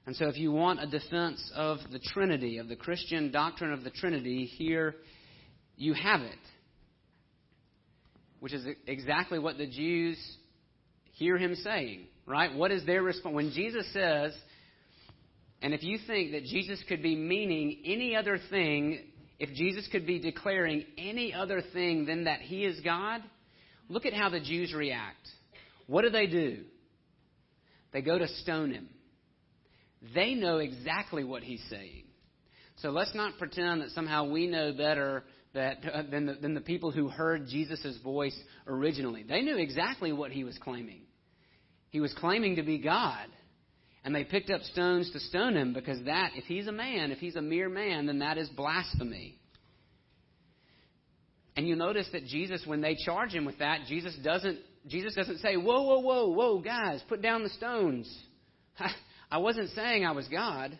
And 0.05 0.15
so, 0.15 0.27
if 0.27 0.37
you 0.37 0.51
want 0.51 0.81
a 0.81 0.87
defense 0.87 1.51
of 1.55 1.77
the 1.91 1.99
Trinity, 1.99 2.57
of 2.57 2.67
the 2.67 2.75
Christian 2.75 3.31
doctrine 3.31 3.71
of 3.71 3.83
the 3.83 3.91
Trinity, 3.91 4.45
here 4.45 4.95
you 5.77 5.93
have 5.93 6.21
it. 6.21 6.39
Which 8.41 8.53
is 8.53 8.65
exactly 8.87 9.39
what 9.39 9.57
the 9.57 9.67
Jews 9.67 10.17
hear 11.13 11.37
him 11.37 11.55
saying, 11.55 12.07
right? 12.25 12.53
What 12.53 12.71
is 12.71 12.83
their 12.85 13.03
response? 13.03 13.35
When 13.35 13.51
Jesus 13.51 13.85
says, 13.93 14.33
and 15.61 15.75
if 15.75 15.83
you 15.83 15.99
think 16.07 16.31
that 16.31 16.45
Jesus 16.45 16.83
could 16.89 17.03
be 17.03 17.15
meaning 17.15 17.83
any 17.85 18.15
other 18.15 18.39
thing, 18.49 18.99
if 19.39 19.53
Jesus 19.53 19.87
could 19.91 20.07
be 20.07 20.17
declaring 20.19 20.83
any 20.97 21.33
other 21.33 21.61
thing 21.71 22.05
than 22.05 22.23
that 22.23 22.41
he 22.41 22.65
is 22.65 22.79
God, 22.81 23.21
look 23.89 24.07
at 24.07 24.13
how 24.13 24.29
the 24.29 24.39
Jews 24.39 24.73
react. 24.73 25.27
What 25.85 26.01
do 26.01 26.09
they 26.09 26.25
do? 26.25 26.63
They 27.93 28.01
go 28.01 28.17
to 28.17 28.27
stone 28.27 28.71
him. 28.71 28.89
They 30.15 30.33
know 30.33 30.57
exactly 30.57 31.23
what 31.23 31.43
he's 31.43 31.61
saying. 31.69 32.05
So 32.77 32.89
let's 32.89 33.13
not 33.13 33.37
pretend 33.37 33.81
that 33.81 33.91
somehow 33.91 34.27
we 34.27 34.47
know 34.47 34.73
better 34.73 35.25
that, 35.53 35.77
uh, 35.91 36.03
than, 36.09 36.25
the, 36.25 36.33
than 36.35 36.53
the 36.53 36.61
people 36.61 36.91
who 36.91 37.09
heard 37.09 37.47
Jesus' 37.47 37.97
voice 38.03 38.37
originally. 38.67 39.23
They 39.23 39.41
knew 39.41 39.57
exactly 39.57 40.11
what 40.13 40.31
he 40.31 40.43
was 40.43 40.57
claiming. 40.57 41.01
He 41.89 41.99
was 41.99 42.13
claiming 42.13 42.55
to 42.55 42.63
be 42.63 42.77
God. 42.77 43.27
And 44.03 44.15
they 44.15 44.23
picked 44.23 44.49
up 44.49 44.61
stones 44.63 45.11
to 45.11 45.19
stone 45.19 45.55
him 45.55 45.73
because 45.73 46.03
that, 46.05 46.31
if 46.35 46.45
he's 46.45 46.67
a 46.67 46.71
man, 46.71 47.11
if 47.11 47.19
he's 47.19 47.35
a 47.35 47.41
mere 47.41 47.69
man, 47.69 48.07
then 48.07 48.19
that 48.19 48.37
is 48.37 48.49
blasphemy. 48.49 49.37
And 51.55 51.67
you 51.67 51.75
notice 51.75 52.07
that 52.13 52.25
Jesus, 52.25 52.63
when 52.65 52.81
they 52.81 52.95
charge 53.05 53.31
him 53.31 53.45
with 53.45 53.59
that, 53.59 53.81
Jesus 53.87 54.17
doesn't, 54.23 54.57
Jesus 54.87 55.13
doesn't 55.13 55.39
say, 55.39 55.57
Whoa, 55.57 55.83
whoa, 55.83 55.99
whoa, 55.99 56.27
whoa, 56.29 56.59
guys, 56.61 57.03
put 57.07 57.21
down 57.21 57.43
the 57.43 57.49
stones. 57.49 58.11
I 59.31 59.37
wasn't 59.37 59.69
saying 59.71 60.05
I 60.05 60.13
was 60.13 60.27
God. 60.27 60.77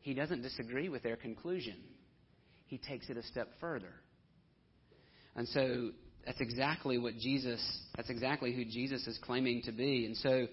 He 0.00 0.14
doesn't 0.14 0.42
disagree 0.42 0.88
with 0.88 1.02
their 1.02 1.16
conclusion. 1.16 1.76
He 2.66 2.78
takes 2.78 3.08
it 3.08 3.16
a 3.16 3.22
step 3.22 3.48
further. 3.60 3.92
And 5.34 5.46
so 5.48 5.90
that's 6.24 6.40
exactly 6.40 6.98
what 6.98 7.16
Jesus, 7.18 7.60
that's 7.96 8.10
exactly 8.10 8.52
who 8.52 8.64
Jesus 8.64 9.06
is 9.06 9.18
claiming 9.22 9.62
to 9.62 9.72
be. 9.72 10.06
And 10.06 10.16
so 10.16 10.46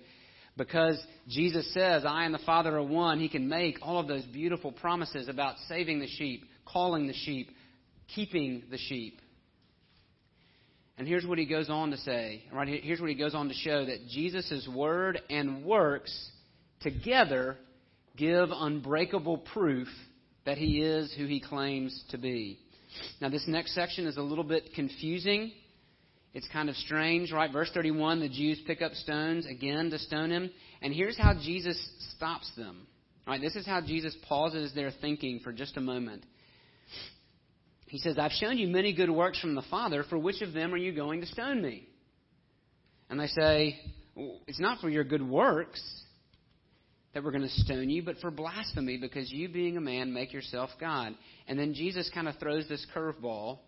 Because 0.55 1.03
Jesus 1.27 1.71
says, 1.73 2.03
I 2.05 2.25
and 2.25 2.33
the 2.33 2.39
Father 2.39 2.77
are 2.77 2.83
one, 2.83 3.19
he 3.19 3.29
can 3.29 3.47
make 3.47 3.79
all 3.81 3.99
of 3.99 4.07
those 4.07 4.23
beautiful 4.25 4.71
promises 4.71 5.27
about 5.27 5.55
saving 5.67 5.99
the 5.99 6.07
sheep, 6.07 6.45
calling 6.65 7.07
the 7.07 7.13
sheep, 7.13 7.49
keeping 8.13 8.63
the 8.69 8.77
sheep. 8.77 9.19
And 10.97 11.07
here's 11.07 11.25
what 11.25 11.39
he 11.39 11.47
goes 11.47 11.71
on 11.71 11.89
to 11.89 11.97
say, 11.97 12.43
right? 12.53 12.67
Here's 12.83 13.01
what 13.01 13.09
he 13.09 13.15
goes 13.15 13.33
on 13.33 13.47
to 13.47 13.53
show 13.55 13.83
that 13.83 14.07
Jesus' 14.09 14.69
word 14.73 15.19
and 15.27 15.65
works 15.65 16.13
together 16.81 17.57
give 18.15 18.49
unbreakable 18.51 19.39
proof 19.39 19.87
that 20.45 20.57
he 20.57 20.81
is 20.81 21.13
who 21.17 21.25
he 21.25 21.39
claims 21.39 22.03
to 22.09 22.17
be. 22.17 22.59
Now, 23.21 23.29
this 23.29 23.45
next 23.47 23.73
section 23.73 24.05
is 24.05 24.17
a 24.17 24.21
little 24.21 24.43
bit 24.43 24.69
confusing. 24.75 25.51
It's 26.33 26.47
kind 26.51 26.69
of 26.69 26.75
strange, 26.75 27.31
right? 27.31 27.51
Verse 27.51 27.69
31 27.73 28.19
the 28.19 28.29
Jews 28.29 28.59
pick 28.65 28.81
up 28.81 28.93
stones 28.93 29.45
again 29.45 29.89
to 29.91 29.99
stone 29.99 30.31
him. 30.31 30.51
And 30.81 30.93
here's 30.93 31.17
how 31.17 31.33
Jesus 31.33 31.79
stops 32.15 32.51
them. 32.57 32.87
Right? 33.25 33.39
This 33.39 33.55
is 33.55 33.65
how 33.65 33.79
Jesus 33.81 34.15
pauses 34.27 34.73
their 34.73 34.91
thinking 34.91 35.39
for 35.39 35.53
just 35.53 35.77
a 35.77 35.81
moment. 35.81 36.25
He 37.87 37.99
says, 37.99 38.17
I've 38.17 38.31
shown 38.31 38.57
you 38.57 38.67
many 38.67 38.93
good 38.93 39.09
works 39.09 39.39
from 39.39 39.55
the 39.55 39.61
Father. 39.69 40.03
For 40.09 40.17
which 40.17 40.41
of 40.41 40.51
them 40.51 40.73
are 40.73 40.77
you 40.77 40.93
going 40.93 41.21
to 41.21 41.27
stone 41.27 41.61
me? 41.61 41.87
And 43.09 43.19
they 43.19 43.27
say, 43.27 43.79
It's 44.47 44.59
not 44.59 44.81
for 44.81 44.89
your 44.89 45.03
good 45.03 45.21
works 45.21 45.81
that 47.13 47.23
we're 47.23 47.31
going 47.31 47.43
to 47.43 47.49
stone 47.49 47.89
you, 47.89 48.03
but 48.03 48.17
for 48.19 48.31
blasphemy, 48.31 48.97
because 48.97 49.31
you, 49.31 49.49
being 49.49 49.77
a 49.77 49.81
man, 49.81 50.13
make 50.13 50.33
yourself 50.33 50.69
God. 50.79 51.13
And 51.47 51.59
then 51.59 51.73
Jesus 51.73 52.09
kind 52.13 52.27
of 52.27 52.37
throws 52.37 52.67
this 52.67 52.85
curveball. 52.95 53.59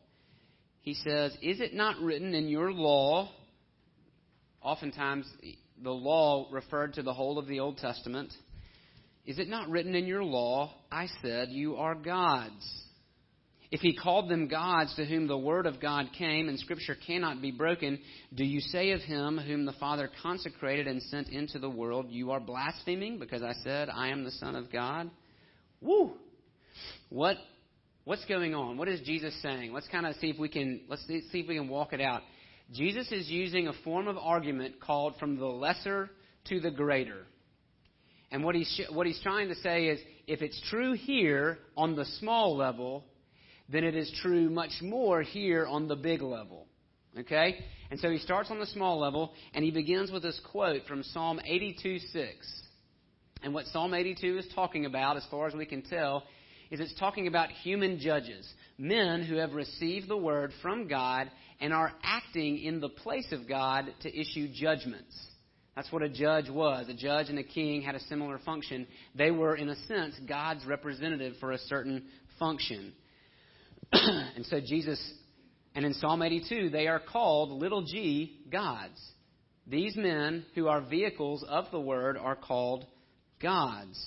He 0.81 0.95
says, 0.95 1.31
Is 1.41 1.59
it 1.59 1.73
not 1.73 1.99
written 1.99 2.33
in 2.33 2.47
your 2.47 2.71
law? 2.71 3.29
Oftentimes, 4.61 5.27
the 5.83 5.91
law 5.91 6.47
referred 6.51 6.93
to 6.95 7.03
the 7.03 7.13
whole 7.13 7.37
of 7.37 7.47
the 7.47 7.59
Old 7.59 7.77
Testament. 7.77 8.31
Is 9.25 9.39
it 9.39 9.47
not 9.47 9.69
written 9.69 9.95
in 9.95 10.05
your 10.05 10.23
law, 10.23 10.73
I 10.91 11.07
said, 11.21 11.49
you 11.49 11.75
are 11.77 11.95
gods? 11.95 12.84
If 13.71 13.81
he 13.81 13.95
called 13.95 14.29
them 14.29 14.47
gods 14.47 14.95
to 14.95 15.05
whom 15.05 15.27
the 15.27 15.37
word 15.37 15.65
of 15.65 15.81
God 15.81 16.09
came 16.17 16.49
and 16.49 16.59
scripture 16.59 16.95
cannot 17.07 17.41
be 17.41 17.51
broken, 17.51 17.99
do 18.33 18.43
you 18.43 18.59
say 18.59 18.91
of 18.91 19.01
him 19.01 19.37
whom 19.37 19.65
the 19.65 19.73
Father 19.73 20.09
consecrated 20.21 20.87
and 20.87 21.01
sent 21.03 21.29
into 21.29 21.57
the 21.57 21.69
world, 21.69 22.07
you 22.09 22.31
are 22.31 22.39
blaspheming 22.39 23.17
because 23.17 23.41
I 23.41 23.53
said, 23.63 23.89
I 23.89 24.09
am 24.09 24.23
the 24.23 24.31
Son 24.31 24.55
of 24.55 24.71
God? 24.71 25.09
Woo! 25.81 26.13
What 27.09 27.37
what's 28.03 28.25
going 28.25 28.53
on? 28.53 28.77
What 28.77 28.87
is 28.87 29.01
Jesus 29.01 29.33
saying? 29.41 29.73
Let's 29.73 29.87
kind 29.87 30.05
of 30.05 30.15
see 30.15 30.29
if 30.29 30.39
we 30.39 30.49
can 30.49 30.81
let's 30.87 31.05
see 31.07 31.23
if 31.33 31.47
we 31.47 31.55
can 31.55 31.67
walk 31.67 31.93
it 31.93 32.01
out. 32.01 32.21
Jesus 32.71 33.11
is 33.11 33.29
using 33.29 33.67
a 33.67 33.73
form 33.83 34.07
of 34.07 34.17
argument 34.17 34.79
called 34.79 35.15
from 35.19 35.37
the 35.37 35.45
lesser 35.45 36.09
to 36.45 36.59
the 36.59 36.71
greater. 36.71 37.25
And 38.31 38.43
what 38.43 38.55
he's 38.55 38.81
what 38.91 39.07
he's 39.07 39.21
trying 39.21 39.49
to 39.49 39.55
say 39.55 39.85
is 39.85 39.99
if 40.27 40.41
it's 40.41 40.59
true 40.69 40.93
here 40.93 41.59
on 41.77 41.95
the 41.95 42.05
small 42.19 42.55
level, 42.55 43.05
then 43.69 43.83
it 43.83 43.95
is 43.95 44.11
true 44.21 44.49
much 44.49 44.81
more 44.81 45.21
here 45.21 45.65
on 45.65 45.87
the 45.87 45.95
big 45.95 46.21
level. 46.21 46.67
Okay? 47.17 47.57
And 47.89 47.99
so 47.99 48.09
he 48.09 48.17
starts 48.17 48.51
on 48.51 48.59
the 48.59 48.65
small 48.65 48.99
level, 48.99 49.33
and 49.53 49.63
he 49.63 49.71
begins 49.71 50.11
with 50.11 50.23
this 50.23 50.39
quote 50.51 50.85
from 50.87 51.03
Psalm 51.03 51.39
82 51.43 51.99
6. 51.99 52.61
And 53.43 53.53
what 53.53 53.65
Psalm 53.67 53.93
82 53.93 54.39
is 54.39 54.47
talking 54.55 54.85
about, 54.85 55.17
as 55.17 55.25
far 55.29 55.47
as 55.47 55.53
we 55.53 55.65
can 55.65 55.81
tell, 55.81 56.23
is 56.71 56.79
it's 56.79 56.97
talking 56.99 57.27
about 57.27 57.49
human 57.49 57.99
judges, 57.99 58.47
men 58.77 59.23
who 59.23 59.35
have 59.35 59.53
received 59.53 60.07
the 60.07 60.17
word 60.17 60.51
from 60.61 60.87
God 60.87 61.29
and 61.61 61.71
are 61.71 61.93
acting 62.03 62.57
in 62.57 62.79
the 62.79 62.89
place 62.89 63.31
of 63.31 63.47
God 63.47 63.85
to 64.01 64.19
issue 64.19 64.47
judgments. 64.53 65.15
That's 65.75 65.91
what 65.91 66.01
a 66.01 66.09
judge 66.09 66.49
was. 66.49 66.87
A 66.89 66.93
judge 66.93 67.29
and 67.29 67.37
a 67.37 67.43
king 67.43 67.81
had 67.81 67.95
a 67.95 67.99
similar 68.01 68.39
function. 68.39 68.87
They 69.13 69.29
were, 69.29 69.55
in 69.55 69.69
a 69.69 69.75
sense, 69.87 70.15
God's 70.27 70.65
representative 70.65 71.35
for 71.39 71.51
a 71.51 71.57
certain 71.57 72.03
function. 72.39 72.93
and 73.91 74.45
so 74.45 74.59
Jesus, 74.59 74.99
and 75.73 75.85
in 75.85 75.93
Psalm 75.93 76.21
82, 76.21 76.69
they 76.69 76.87
are 76.87 76.99
called 76.99 77.51
little 77.51 77.83
g 77.83 78.39
gods. 78.51 78.99
These 79.67 79.95
men 79.95 80.45
who 80.53 80.67
are 80.67 80.81
vehicles 80.81 81.43
of 81.47 81.65
the 81.71 81.79
word 81.79 82.17
are 82.17 82.35
called 82.35 82.85
gods. 83.41 83.99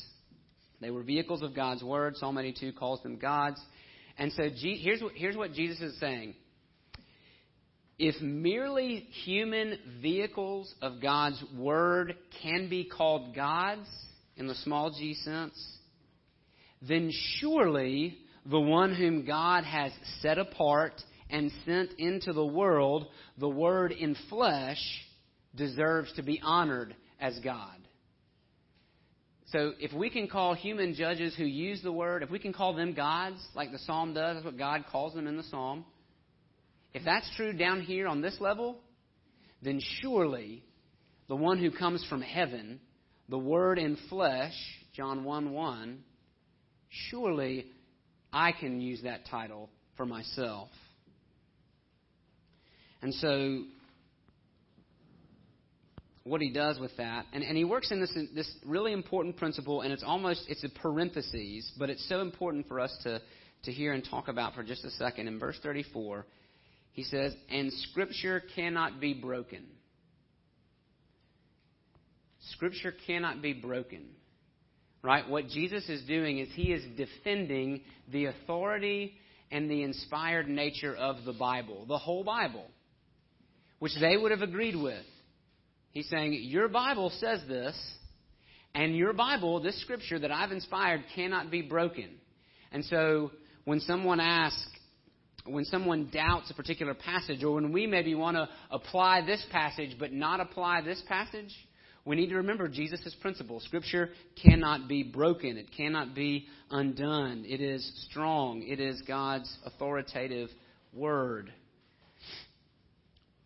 They 0.81 0.91
were 0.91 1.03
vehicles 1.03 1.43
of 1.43 1.55
God's 1.55 1.83
word. 1.83 2.17
Psalm 2.17 2.38
82 2.38 2.73
calls 2.73 3.03
them 3.03 3.19
gods. 3.19 3.61
And 4.17 4.33
so 4.33 4.49
here's, 4.55 5.03
what, 5.03 5.12
here's 5.14 5.37
what 5.37 5.53
Jesus 5.53 5.81
is 5.81 5.99
saying. 5.99 6.35
If 7.99 8.21
merely 8.21 9.09
human 9.25 9.79
vehicles 10.01 10.73
of 10.81 11.03
God's 11.03 11.43
word 11.57 12.14
can 12.43 12.69
be 12.69 12.85
called 12.85 13.35
gods 13.35 13.88
in 14.37 14.47
the 14.47 14.55
small 14.57 14.91
g 14.91 15.14
sense, 15.14 15.61
then 16.81 17.11
surely 17.41 18.19
the 18.49 18.61
one 18.61 18.95
whom 18.95 19.27
God 19.27 19.65
has 19.65 19.93
set 20.21 20.39
apart 20.39 20.95
and 21.31 21.53
sent 21.67 21.93
into 21.99 22.33
the 22.33 22.45
world, 22.45 23.07
the 23.37 23.49
Word 23.49 23.93
in 23.93 24.17
flesh, 24.31 24.81
deserves 25.55 26.13
to 26.15 26.23
be 26.23 26.41
honored 26.43 26.97
as 27.21 27.39
God. 27.41 27.77
So 29.53 29.73
if 29.79 29.93
we 29.93 30.11
can 30.11 30.29
call 30.29 30.55
human 30.55 30.95
judges 30.95 31.35
who 31.37 31.45
use 31.45 31.83
the 31.83 31.93
Word, 31.93 32.23
if 32.23 32.31
we 32.31 32.39
can 32.39 32.53
call 32.53 32.75
them 32.75 32.95
gods, 32.95 33.37
like 33.55 33.71
the 33.73 33.79
Psalm 33.79 34.15
does, 34.15 34.37
that's 34.37 34.45
what 34.45 34.59
God 34.59 34.85
calls 34.91 35.15
them 35.15 35.27
in 35.27 35.37
the 35.37 35.43
Psalm, 35.45 35.85
if 36.95 37.05
that's 37.05 37.31
true 37.37 37.53
down 37.53 37.83
here 37.83 38.09
on 38.09 38.23
this 38.23 38.39
level, 38.41 38.79
then 39.63 39.81
surely 40.01 40.65
the 41.29 41.37
one 41.37 41.59
who 41.59 41.71
comes 41.71 42.05
from 42.09 42.23
heaven, 42.23 42.81
the 43.29 43.39
Word 43.39 43.79
in 43.79 43.99
flesh, 44.09 44.55
John 44.95 45.25
1 45.25 45.51
1, 45.51 45.99
surely 47.11 47.67
I 48.33 48.53
can 48.53 48.81
use 48.81 49.03
that 49.03 49.27
title 49.31 49.71
for 49.97 50.07
myself. 50.07 50.69
And 53.01 53.14
so, 53.14 53.62
what 56.25 56.41
he 56.41 56.53
does 56.53 56.79
with 56.79 56.97
that, 56.99 57.27
and, 57.33 57.43
and 57.43 57.57
he 57.57 57.64
works 57.64 57.91
in 57.91 58.01
this, 58.01 58.12
this 58.35 58.51
really 58.64 58.93
important 58.93 59.37
principle, 59.37 59.83
and 59.83 59.93
it's 59.93 60.03
almost, 60.03 60.45
it's 60.49 60.64
a 60.64 60.69
parenthesis, 60.69 61.73
but 61.79 61.91
it's 61.91 62.07
so 62.09 62.21
important 62.21 62.69
for 62.69 62.81
us 62.81 62.95
to, 63.05 63.21
to 63.64 63.73
hear 63.73 63.93
and 63.93 64.07
talk 64.09 64.29
about 64.29 64.55
for 64.55 64.62
just 64.62 64.85
a 64.85 64.91
second. 64.91 65.29
In 65.29 65.38
verse 65.38 65.59
34, 65.62 66.27
he 66.93 67.05
says, 67.05 67.35
And 67.51 67.73
Scripture 67.73 68.43
cannot 68.55 69.01
be 69.01 69.14
broken. 69.14 69.64
Scripture 72.53 72.95
cannot 73.07 73.41
be 73.41 73.53
broken. 73.53 74.07
Right? 75.03 75.29
What 75.29 75.49
Jesus 75.49 75.89
is 75.89 76.03
doing 76.07 76.39
is 76.39 76.49
he 76.53 76.73
is 76.73 76.83
defending 76.97 77.83
the 78.11 78.27
authority 78.27 79.15
and 79.51 79.71
the 79.71 79.83
inspired 79.83 80.49
nature 80.49 80.95
of 80.95 81.25
the 81.25 81.33
Bible, 81.33 81.87
the 81.87 81.99
whole 81.99 82.25
Bible, 82.25 82.67
which 83.79 83.93
they 84.01 84.17
would 84.17 84.33
have 84.33 84.43
agreed 84.43 84.77
with. 84.77 85.05
He's 85.93 86.09
saying, 86.09 86.39
Your 86.43 86.69
Bible 86.69 87.11
says 87.19 87.41
this, 87.49 87.77
and 88.75 88.95
your 88.97 89.13
Bible, 89.13 89.61
this 89.61 89.81
scripture 89.81 90.19
that 90.19 90.31
I've 90.31 90.53
inspired, 90.53 91.03
cannot 91.15 91.51
be 91.51 91.63
broken. 91.63 92.11
And 92.71 92.85
so 92.85 93.33
when 93.65 93.81
someone 93.81 94.21
asks, 94.21 94.69
when 95.47 95.65
someone 95.65 96.11
doubts 96.13 96.51
a 96.51 96.55
particular 96.55 96.95
passage, 96.95 97.43
or 97.43 97.55
when 97.55 97.73
we 97.73 97.87
maybe 97.87 98.15
want 98.15 98.37
to 98.37 98.49
apply 98.71 99.25
this 99.25 99.45
passage 99.51 99.97
but 99.99 100.13
not 100.13 100.41
apply 100.41 100.83
this 100.83 101.03
passage, 101.09 101.55
we 102.09 102.16
need 102.16 102.31
to 102.31 102.37
remember 102.37 102.68
Jesus' 102.68 103.14
principle. 103.21 103.61
Scripture 103.61 104.09
cannot 104.42 104.88
be 104.88 105.03
broken, 105.03 105.59
it 105.59 105.66
cannot 105.77 106.14
be 106.14 106.47
undone. 106.71 107.44
It 107.47 107.61
is 107.61 108.07
strong, 108.09 108.62
it 108.62 108.81
is 108.81 109.03
God's 109.07 109.55
authoritative 109.66 110.49
word. 110.94 111.53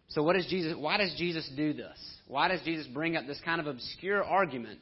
So 0.09 0.23
what 0.23 0.37
does 0.37 0.47
Jesus 0.47 0.77
why 0.79 0.97
does 0.97 1.13
Jesus 1.19 1.51
do 1.57 1.73
this? 1.73 1.99
Why 2.29 2.47
does 2.47 2.61
Jesus 2.63 2.87
bring 2.87 3.17
up 3.17 3.27
this 3.27 3.41
kind 3.45 3.61
of 3.61 3.67
obscure 3.67 4.23
argument? 4.23 4.81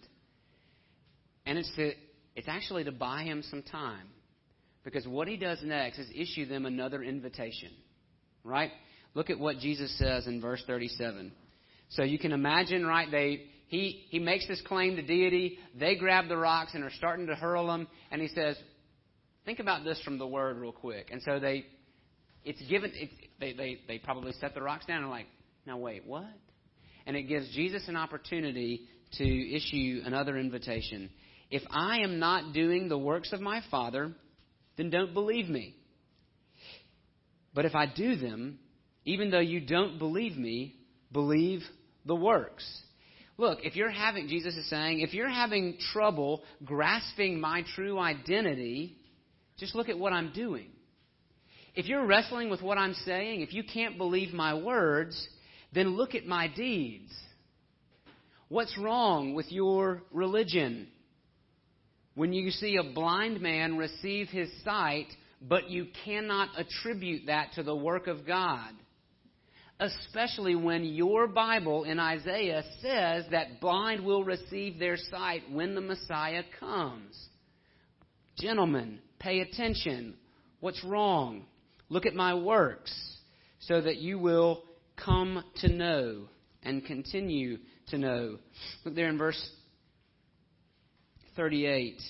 And 1.47 1.57
it's 1.57 1.75
to 1.77 1.93
it's 2.37 2.49
actually 2.49 2.85
to 2.85 2.93
buy 2.93 3.23
him 3.23 3.43
some 3.49 3.63
time. 3.63 4.09
Because 4.85 5.07
what 5.07 5.27
he 5.27 5.39
does 5.39 5.59
next 5.63 5.99
is 5.99 6.09
issue 6.15 6.45
them 6.45 6.67
another 6.67 7.03
invitation. 7.03 7.71
Right? 8.45 8.73
Look 9.15 9.31
at 9.31 9.39
what 9.39 9.59
Jesus 9.59 9.97
says 9.99 10.27
in 10.27 10.41
verse 10.41 10.63
37. 10.67 11.33
So 11.91 12.03
you 12.03 12.19
can 12.19 12.33
imagine, 12.33 12.87
right, 12.87 13.11
they 13.11 13.50
he, 13.71 14.05
he 14.11 14.19
makes 14.19 14.49
this 14.49 14.61
claim 14.63 14.97
to 14.97 15.03
deity. 15.03 15.57
They 15.79 15.95
grab 15.95 16.27
the 16.27 16.37
rocks 16.37 16.73
and 16.75 16.83
are 16.83 16.91
starting 16.91 17.29
to 17.29 17.37
hurl 17.37 17.69
them. 17.69 17.87
And 18.11 18.21
he 18.21 18.27
says, 18.27 18.57
think 19.45 19.61
about 19.61 19.85
this 19.85 20.03
from 20.03 20.19
the 20.19 20.27
word 20.27 20.57
real 20.57 20.73
quick. 20.73 21.11
And 21.13 21.23
so 21.23 21.39
they, 21.39 21.65
it's 22.45 22.61
given, 22.69 22.91
it's, 22.97 23.13
they, 23.39 23.53
they, 23.53 23.79
they 23.87 23.99
probably 23.99 24.33
set 24.41 24.55
the 24.55 24.61
rocks 24.61 24.87
down 24.87 25.03
and 25.03 25.11
like, 25.11 25.27
now 25.67 25.79
wait, 25.79 26.05
what? 26.05 26.27
And 27.07 27.17
it 27.17 27.29
gives 27.29 27.49
Jesus 27.55 27.85
an 27.87 27.95
opportunity 27.95 28.89
to 29.19 29.25
issue 29.25 30.03
another 30.05 30.37
invitation. 30.37 31.09
If 31.49 31.63
I 31.71 32.01
am 32.01 32.19
not 32.19 32.53
doing 32.53 32.89
the 32.89 32.99
works 32.99 33.33
of 33.33 33.41
my 33.41 33.61
Father, 33.71 34.11
then 34.79 34.91
don't 34.91 35.15
believe 35.15 35.49
me. 35.49 35.77
But 37.55 37.67
if 37.67 37.77
I 37.77 37.87
do 37.87 38.17
them, 38.17 38.59
even 39.05 39.31
though 39.31 39.39
you 39.39 39.61
don't 39.61 40.01
believe 40.01 40.37
me, 40.37 40.75
believe 41.13 41.61
the 42.05 42.17
works 42.17 42.65
look, 43.41 43.61
if 43.65 43.75
you're 43.75 43.91
having, 43.91 44.29
Jesus 44.29 44.55
is 44.55 44.69
saying, 44.69 45.01
if 45.01 45.15
you're 45.15 45.29
having 45.29 45.79
trouble 45.93 46.43
grasping 46.65 47.41
my 47.41 47.65
true 47.75 47.99
identity, 47.99 48.97
just 49.59 49.75
look 49.75 49.89
at 49.89 49.99
what 49.99 50.13
I'm 50.13 50.33
doing. 50.33 50.69
If 51.75 51.87
you're 51.87 52.05
wrestling 52.05 52.51
with 52.51 52.61
what 52.61 52.79
I'm 52.79 52.95
saying, 53.07 53.41
if 53.41 53.55
you 53.55 53.63
can't 53.65 53.97
believe 53.97 54.35
my 54.35 54.55
words, 54.55 55.29
then 55.73 55.97
look 55.97 56.15
at 56.15 56.27
my 56.27 56.49
deeds. 56.49 57.13
What's 58.49 58.77
wrong 58.77 59.35
with 59.35 59.51
your 59.51 60.03
religion? 60.13 60.89
When 62.15 62.33
you 62.33 62.51
see 62.51 62.77
a 62.77 62.93
blind 62.93 63.41
man 63.41 63.79
receive 63.79 64.29
his 64.29 64.51
sight, 64.65 65.07
but 65.41 65.71
you 65.71 65.87
cannot 66.05 66.49
attribute 66.59 67.27
that 67.27 67.53
to 67.55 67.63
the 67.63 67.75
work 67.75 68.07
of 68.07 68.27
God. 68.27 68.73
Especially 69.81 70.55
when 70.55 70.85
your 70.85 71.27
Bible 71.27 71.85
in 71.85 71.99
Isaiah 71.99 72.63
says 72.83 73.25
that 73.31 73.63
blind 73.63 74.05
will 74.05 74.23
receive 74.23 74.79
their 74.79 74.99
sight 74.99 75.43
when 75.51 75.75
the 75.75 75.81
Messiah 75.81 76.43
comes. 76.61 77.19
Gentlemen, 78.39 78.99
pay 79.19 79.41
attention. 79.41 80.17
What's 80.61 80.85
wrong? 80.85 81.47
Look 81.89 82.05
at 82.05 82.15
my 82.15 82.35
works 82.35 82.93
so 83.61 83.81
that 83.81 83.97
you 83.97 84.19
will 84.19 84.65
come 85.03 85.43
to 85.63 85.69
know 85.69 86.29
and 86.63 86.85
continue 86.85 87.57
to 87.89 87.97
know. 87.97 88.37
Look 88.85 88.95
there 88.95 89.09
in 89.09 89.17
verse 89.17 89.51
38. 91.37 92.03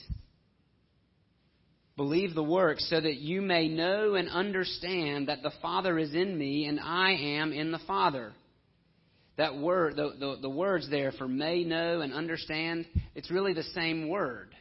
Believe 2.00 2.34
the 2.34 2.42
works 2.42 2.88
so 2.88 2.98
that 2.98 3.16
you 3.16 3.42
may 3.42 3.68
know 3.68 4.14
and 4.14 4.26
understand 4.30 5.28
that 5.28 5.42
the 5.42 5.52
Father 5.60 5.98
is 5.98 6.14
in 6.14 6.38
me 6.38 6.64
and 6.64 6.80
I 6.80 7.10
am 7.10 7.52
in 7.52 7.72
the 7.72 7.80
Father. 7.86 8.32
That 9.36 9.58
word, 9.58 9.96
the, 9.96 10.14
the, 10.18 10.38
the 10.40 10.48
words 10.48 10.88
there 10.88 11.12
for 11.12 11.28
may 11.28 11.62
know 11.62 12.00
and 12.00 12.14
understand, 12.14 12.86
it's 13.14 13.30
really 13.30 13.52
the 13.52 13.64
same 13.74 14.08
word. 14.08 14.54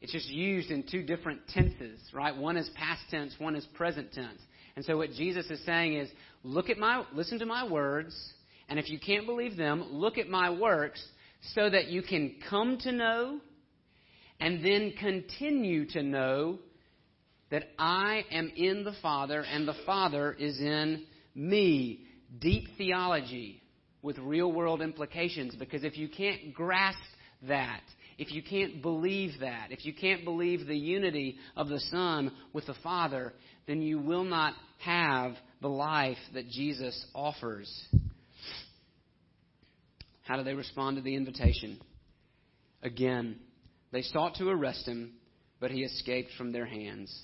It's 0.00 0.10
just 0.10 0.28
used 0.28 0.72
in 0.72 0.82
two 0.90 1.04
different 1.04 1.46
tenses, 1.50 2.00
right? 2.12 2.36
One 2.36 2.56
is 2.56 2.68
past 2.74 3.02
tense, 3.12 3.32
one 3.38 3.54
is 3.54 3.64
present 3.74 4.12
tense. 4.12 4.40
And 4.74 4.84
so 4.84 4.96
what 4.96 5.12
Jesus 5.12 5.48
is 5.50 5.64
saying 5.64 5.94
is, 5.94 6.10
look 6.42 6.68
at 6.68 6.78
my, 6.78 7.04
listen 7.14 7.38
to 7.38 7.46
my 7.46 7.64
words, 7.64 8.12
and 8.68 8.76
if 8.80 8.90
you 8.90 8.98
can't 8.98 9.24
believe 9.24 9.56
them, 9.56 9.86
look 9.92 10.18
at 10.18 10.28
my 10.28 10.50
works 10.50 11.00
so 11.54 11.70
that 11.70 11.86
you 11.86 12.02
can 12.02 12.40
come 12.50 12.76
to 12.78 12.90
know 12.90 13.38
and 14.40 14.64
then 14.64 14.92
continue 14.98 15.86
to 15.90 16.02
know 16.02 16.58
that 17.50 17.64
I 17.78 18.24
am 18.30 18.52
in 18.56 18.84
the 18.84 18.94
Father 19.02 19.42
and 19.42 19.66
the 19.66 19.76
Father 19.86 20.32
is 20.32 20.58
in 20.60 21.04
me. 21.34 22.04
Deep 22.40 22.68
theology 22.76 23.62
with 24.02 24.18
real 24.18 24.52
world 24.52 24.82
implications 24.82 25.54
because 25.56 25.82
if 25.82 25.96
you 25.96 26.08
can't 26.08 26.52
grasp 26.52 26.98
that, 27.46 27.80
if 28.18 28.32
you 28.32 28.42
can't 28.42 28.82
believe 28.82 29.40
that, 29.40 29.68
if 29.70 29.86
you 29.86 29.94
can't 29.94 30.24
believe 30.24 30.66
the 30.66 30.76
unity 30.76 31.36
of 31.56 31.68
the 31.68 31.80
Son 31.80 32.32
with 32.52 32.66
the 32.66 32.74
Father, 32.82 33.32
then 33.66 33.80
you 33.80 33.98
will 33.98 34.24
not 34.24 34.54
have 34.78 35.34
the 35.62 35.68
life 35.68 36.18
that 36.34 36.48
Jesus 36.48 37.06
offers. 37.14 37.70
How 40.22 40.36
do 40.36 40.44
they 40.44 40.54
respond 40.54 40.96
to 40.96 41.02
the 41.02 41.14
invitation? 41.14 41.80
Again, 42.82 43.36
they 43.90 44.02
sought 44.02 44.34
to 44.36 44.48
arrest 44.48 44.86
him, 44.86 45.14
but 45.60 45.70
he 45.70 45.82
escaped 45.82 46.30
from 46.36 46.52
their 46.52 46.66
hands. 46.66 47.16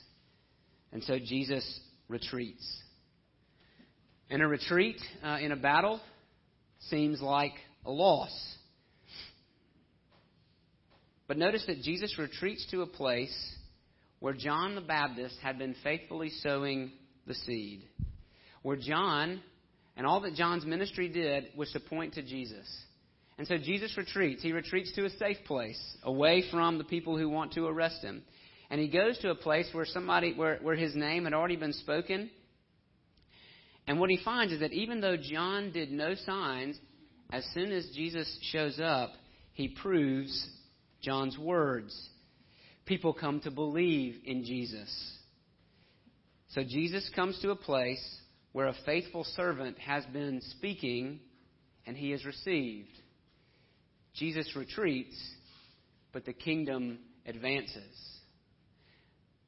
And 0.92 1.02
so 1.02 1.18
Jesus 1.18 1.80
retreats. 2.08 2.64
And 4.30 4.42
a 4.42 4.46
retreat 4.46 5.00
uh, 5.22 5.38
in 5.40 5.52
a 5.52 5.56
battle 5.56 6.00
seems 6.88 7.20
like 7.20 7.52
a 7.84 7.90
loss. 7.90 8.32
But 11.26 11.38
notice 11.38 11.64
that 11.66 11.82
Jesus 11.82 12.18
retreats 12.18 12.66
to 12.70 12.82
a 12.82 12.86
place 12.86 13.34
where 14.20 14.34
John 14.34 14.74
the 14.74 14.80
Baptist 14.80 15.36
had 15.42 15.58
been 15.58 15.74
faithfully 15.82 16.30
sowing 16.42 16.92
the 17.26 17.34
seed. 17.34 17.82
Where 18.62 18.76
John 18.76 19.40
and 19.96 20.06
all 20.06 20.20
that 20.20 20.34
John's 20.34 20.64
ministry 20.64 21.08
did 21.08 21.48
was 21.56 21.70
to 21.72 21.80
point 21.80 22.14
to 22.14 22.22
Jesus. 22.22 22.66
And 23.36 23.46
so 23.46 23.56
Jesus 23.58 23.96
retreats. 23.96 24.42
He 24.42 24.52
retreats 24.52 24.92
to 24.92 25.06
a 25.06 25.10
safe 25.10 25.38
place, 25.46 25.80
away 26.02 26.44
from 26.50 26.78
the 26.78 26.84
people 26.84 27.18
who 27.18 27.28
want 27.28 27.52
to 27.52 27.66
arrest 27.66 28.02
him. 28.02 28.22
And 28.70 28.80
he 28.80 28.88
goes 28.88 29.18
to 29.18 29.30
a 29.30 29.34
place 29.34 29.68
where 29.72 29.84
somebody 29.84 30.34
where, 30.34 30.58
where 30.62 30.76
his 30.76 30.94
name 30.94 31.24
had 31.24 31.34
already 31.34 31.56
been 31.56 31.72
spoken. 31.72 32.30
And 33.86 34.00
what 34.00 34.10
he 34.10 34.18
finds 34.24 34.52
is 34.52 34.60
that 34.60 34.72
even 34.72 35.00
though 35.00 35.16
John 35.16 35.72
did 35.72 35.90
no 35.90 36.14
signs, 36.14 36.78
as 37.30 37.44
soon 37.52 37.72
as 37.72 37.90
Jesus 37.94 38.38
shows 38.52 38.80
up, 38.80 39.10
he 39.52 39.68
proves 39.68 40.48
John's 41.02 41.38
words. 41.38 41.94
People 42.86 43.12
come 43.12 43.40
to 43.40 43.50
believe 43.50 44.16
in 44.24 44.44
Jesus. 44.44 44.90
So 46.48 46.62
Jesus 46.62 47.10
comes 47.14 47.38
to 47.40 47.50
a 47.50 47.56
place 47.56 48.02
where 48.52 48.68
a 48.68 48.74
faithful 48.86 49.24
servant 49.24 49.78
has 49.78 50.04
been 50.06 50.40
speaking 50.40 51.18
and 51.86 51.96
he 51.96 52.12
is 52.12 52.24
received. 52.24 52.88
Jesus 54.14 54.54
retreats, 54.54 55.16
but 56.12 56.24
the 56.24 56.32
kingdom 56.32 56.98
advances. 57.26 57.94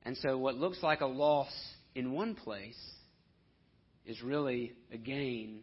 And 0.05 0.17
so, 0.19 0.39
what 0.39 0.57
looks 0.57 0.83
like 0.83 1.01
a 1.01 1.07
loss 1.07 1.53
in 1.95 2.13
one 2.13 2.35
place 2.35 2.79
is 4.05 4.23
really 4.23 4.73
a 4.93 4.97
gain 4.97 5.63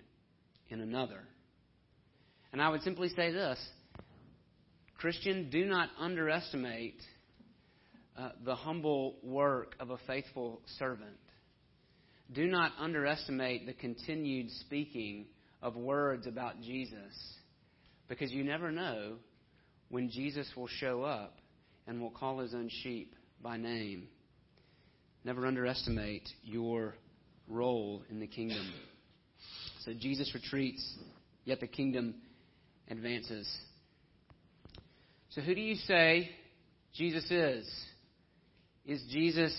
in 0.69 0.81
another. 0.81 1.21
And 2.51 2.61
I 2.61 2.69
would 2.69 2.81
simply 2.81 3.09
say 3.09 3.31
this 3.31 3.59
Christian, 4.97 5.49
do 5.49 5.65
not 5.65 5.89
underestimate 5.99 7.01
uh, 8.17 8.29
the 8.45 8.55
humble 8.55 9.15
work 9.23 9.75
of 9.79 9.89
a 9.89 9.97
faithful 10.07 10.61
servant. 10.77 11.17
Do 12.31 12.47
not 12.47 12.71
underestimate 12.79 13.65
the 13.65 13.73
continued 13.73 14.49
speaking 14.61 15.25
of 15.61 15.75
words 15.75 16.25
about 16.27 16.61
Jesus 16.61 17.13
because 18.07 18.31
you 18.31 18.43
never 18.43 18.71
know 18.71 19.15
when 19.89 20.09
Jesus 20.09 20.47
will 20.55 20.67
show 20.67 21.03
up 21.03 21.37
and 21.87 22.01
will 22.01 22.11
call 22.11 22.39
his 22.39 22.53
own 22.53 22.69
sheep 22.81 23.15
by 23.41 23.57
name. 23.57 24.07
Never 25.23 25.45
underestimate 25.45 26.27
your 26.43 26.95
role 27.47 28.03
in 28.09 28.19
the 28.19 28.27
kingdom. 28.27 28.73
So 29.85 29.93
Jesus 29.93 30.31
retreats, 30.33 30.83
yet 31.45 31.59
the 31.59 31.67
kingdom 31.67 32.15
advances. 32.89 33.49
So, 35.29 35.41
who 35.41 35.55
do 35.55 35.61
you 35.61 35.75
say 35.75 36.29
Jesus 36.93 37.25
is? 37.29 37.67
Is 38.85 39.03
Jesus 39.09 39.53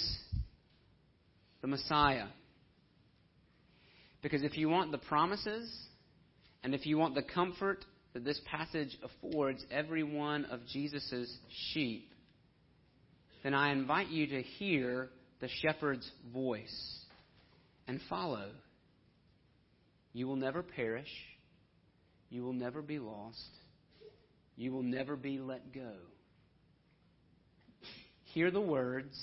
the 1.60 1.66
Messiah? 1.66 2.26
Because 4.22 4.42
if 4.42 4.56
you 4.56 4.68
want 4.68 4.92
the 4.92 4.98
promises 4.98 5.70
and 6.62 6.74
if 6.74 6.86
you 6.86 6.96
want 6.96 7.14
the 7.14 7.22
comfort 7.22 7.84
that 8.14 8.24
this 8.24 8.40
passage 8.50 8.96
affords 9.02 9.64
every 9.70 10.04
one 10.04 10.46
of 10.46 10.60
Jesus' 10.72 11.36
sheep, 11.72 12.08
then 13.42 13.54
I 13.54 13.72
invite 13.72 14.08
you 14.08 14.28
to 14.28 14.42
hear 14.42 15.10
the 15.40 15.48
shepherd's 15.60 16.10
voice 16.32 17.04
and 17.86 18.00
follow. 18.08 18.50
You 20.12 20.26
will 20.28 20.36
never 20.36 20.62
perish. 20.62 21.10
You 22.30 22.44
will 22.44 22.52
never 22.52 22.80
be 22.80 22.98
lost. 22.98 23.38
You 24.56 24.72
will 24.72 24.82
never 24.82 25.16
be 25.16 25.38
let 25.38 25.74
go. 25.74 25.92
Hear 28.32 28.50
the 28.50 28.60
words, 28.60 29.16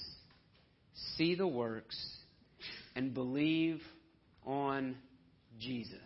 see 1.17 1.36
the 1.36 1.47
works, 1.47 1.97
and 2.95 3.13
believe 3.13 3.82
on 4.45 4.95
Jesus 5.59 5.97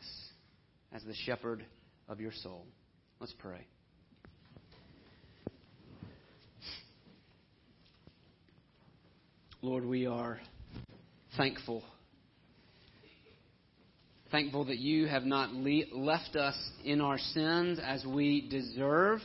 as 0.93 1.03
the 1.03 1.13
shepherd 1.25 1.65
of 2.07 2.19
your 2.19 2.31
soul. 2.31 2.65
Let's 3.19 3.33
pray. 3.39 3.65
Lord, 9.61 9.85
we 9.85 10.05
are 10.05 10.39
thankful. 11.37 11.81
Thankful 14.31 14.65
that 14.65 14.79
you 14.79 15.07
have 15.07 15.23
not 15.23 15.53
le- 15.53 15.85
left 15.93 16.35
us 16.35 16.57
in 16.83 16.99
our 16.99 17.17
sins 17.17 17.79
as 17.81 18.05
we 18.05 18.49
deserve, 18.49 19.21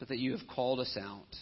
but 0.00 0.08
that 0.08 0.18
you 0.18 0.32
have 0.32 0.46
called 0.52 0.80
us 0.80 0.98
out. 1.00 1.36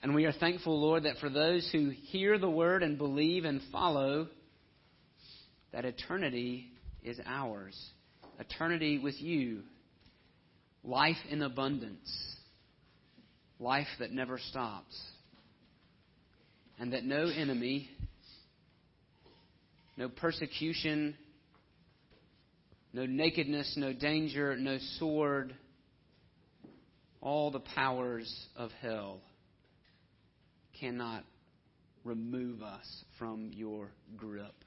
And 0.00 0.14
we 0.14 0.26
are 0.26 0.32
thankful, 0.32 0.80
Lord, 0.80 1.02
that 1.02 1.18
for 1.18 1.28
those 1.28 1.68
who 1.72 1.90
hear 1.90 2.38
the 2.38 2.48
word 2.48 2.84
and 2.84 2.96
believe 2.96 3.44
and 3.44 3.60
follow, 3.72 4.28
that 5.72 5.84
eternity 5.84 6.70
is 7.04 7.20
ours. 7.24 7.78
Eternity 8.38 8.98
with 8.98 9.20
you. 9.20 9.60
Life 10.82 11.16
in 11.30 11.42
abundance. 11.42 12.10
Life 13.60 13.86
that 14.00 14.10
never 14.10 14.38
stops. 14.38 15.00
And 16.78 16.92
that 16.92 17.04
no 17.04 17.26
enemy, 17.26 17.88
no 19.96 20.08
persecution, 20.08 21.14
no 22.92 23.06
nakedness, 23.06 23.74
no 23.76 23.92
danger, 23.92 24.56
no 24.56 24.78
sword, 24.98 25.54
all 27.20 27.50
the 27.50 27.60
powers 27.60 28.32
of 28.56 28.70
hell 28.82 29.20
cannot 30.80 31.24
remove 32.04 32.62
us 32.62 33.04
from 33.18 33.50
your 33.52 33.88
grip. 34.16 34.63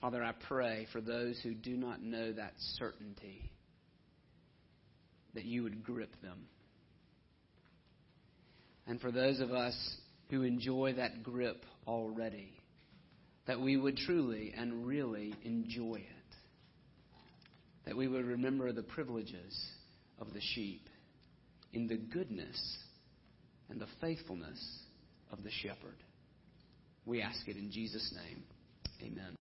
Father, 0.00 0.24
I 0.24 0.32
pray 0.48 0.86
for 0.92 1.00
those 1.00 1.38
who 1.42 1.54
do 1.54 1.76
not 1.76 2.02
know 2.02 2.32
that 2.32 2.54
certainty 2.78 3.50
that 5.34 5.44
you 5.44 5.62
would 5.62 5.84
grip 5.84 6.10
them. 6.22 6.46
And 8.86 9.00
for 9.00 9.12
those 9.12 9.40
of 9.40 9.52
us 9.52 9.76
who 10.30 10.42
enjoy 10.42 10.94
that 10.94 11.22
grip 11.22 11.64
already, 11.86 12.52
that 13.46 13.60
we 13.60 13.76
would 13.76 13.96
truly 13.96 14.52
and 14.56 14.86
really 14.86 15.34
enjoy 15.44 15.96
it. 15.96 16.36
That 17.86 17.96
we 17.96 18.08
would 18.08 18.24
remember 18.24 18.72
the 18.72 18.82
privileges 18.82 19.58
of 20.18 20.32
the 20.32 20.40
sheep 20.54 20.88
in 21.72 21.86
the 21.86 21.96
goodness 21.96 22.78
and 23.68 23.80
the 23.80 23.86
faithfulness 24.00 24.60
of 25.30 25.42
the 25.42 25.50
shepherd. 25.62 25.96
We 27.06 27.22
ask 27.22 27.46
it 27.46 27.56
in 27.56 27.70
Jesus' 27.70 28.14
name. 28.14 28.42
Amen. 29.02 29.24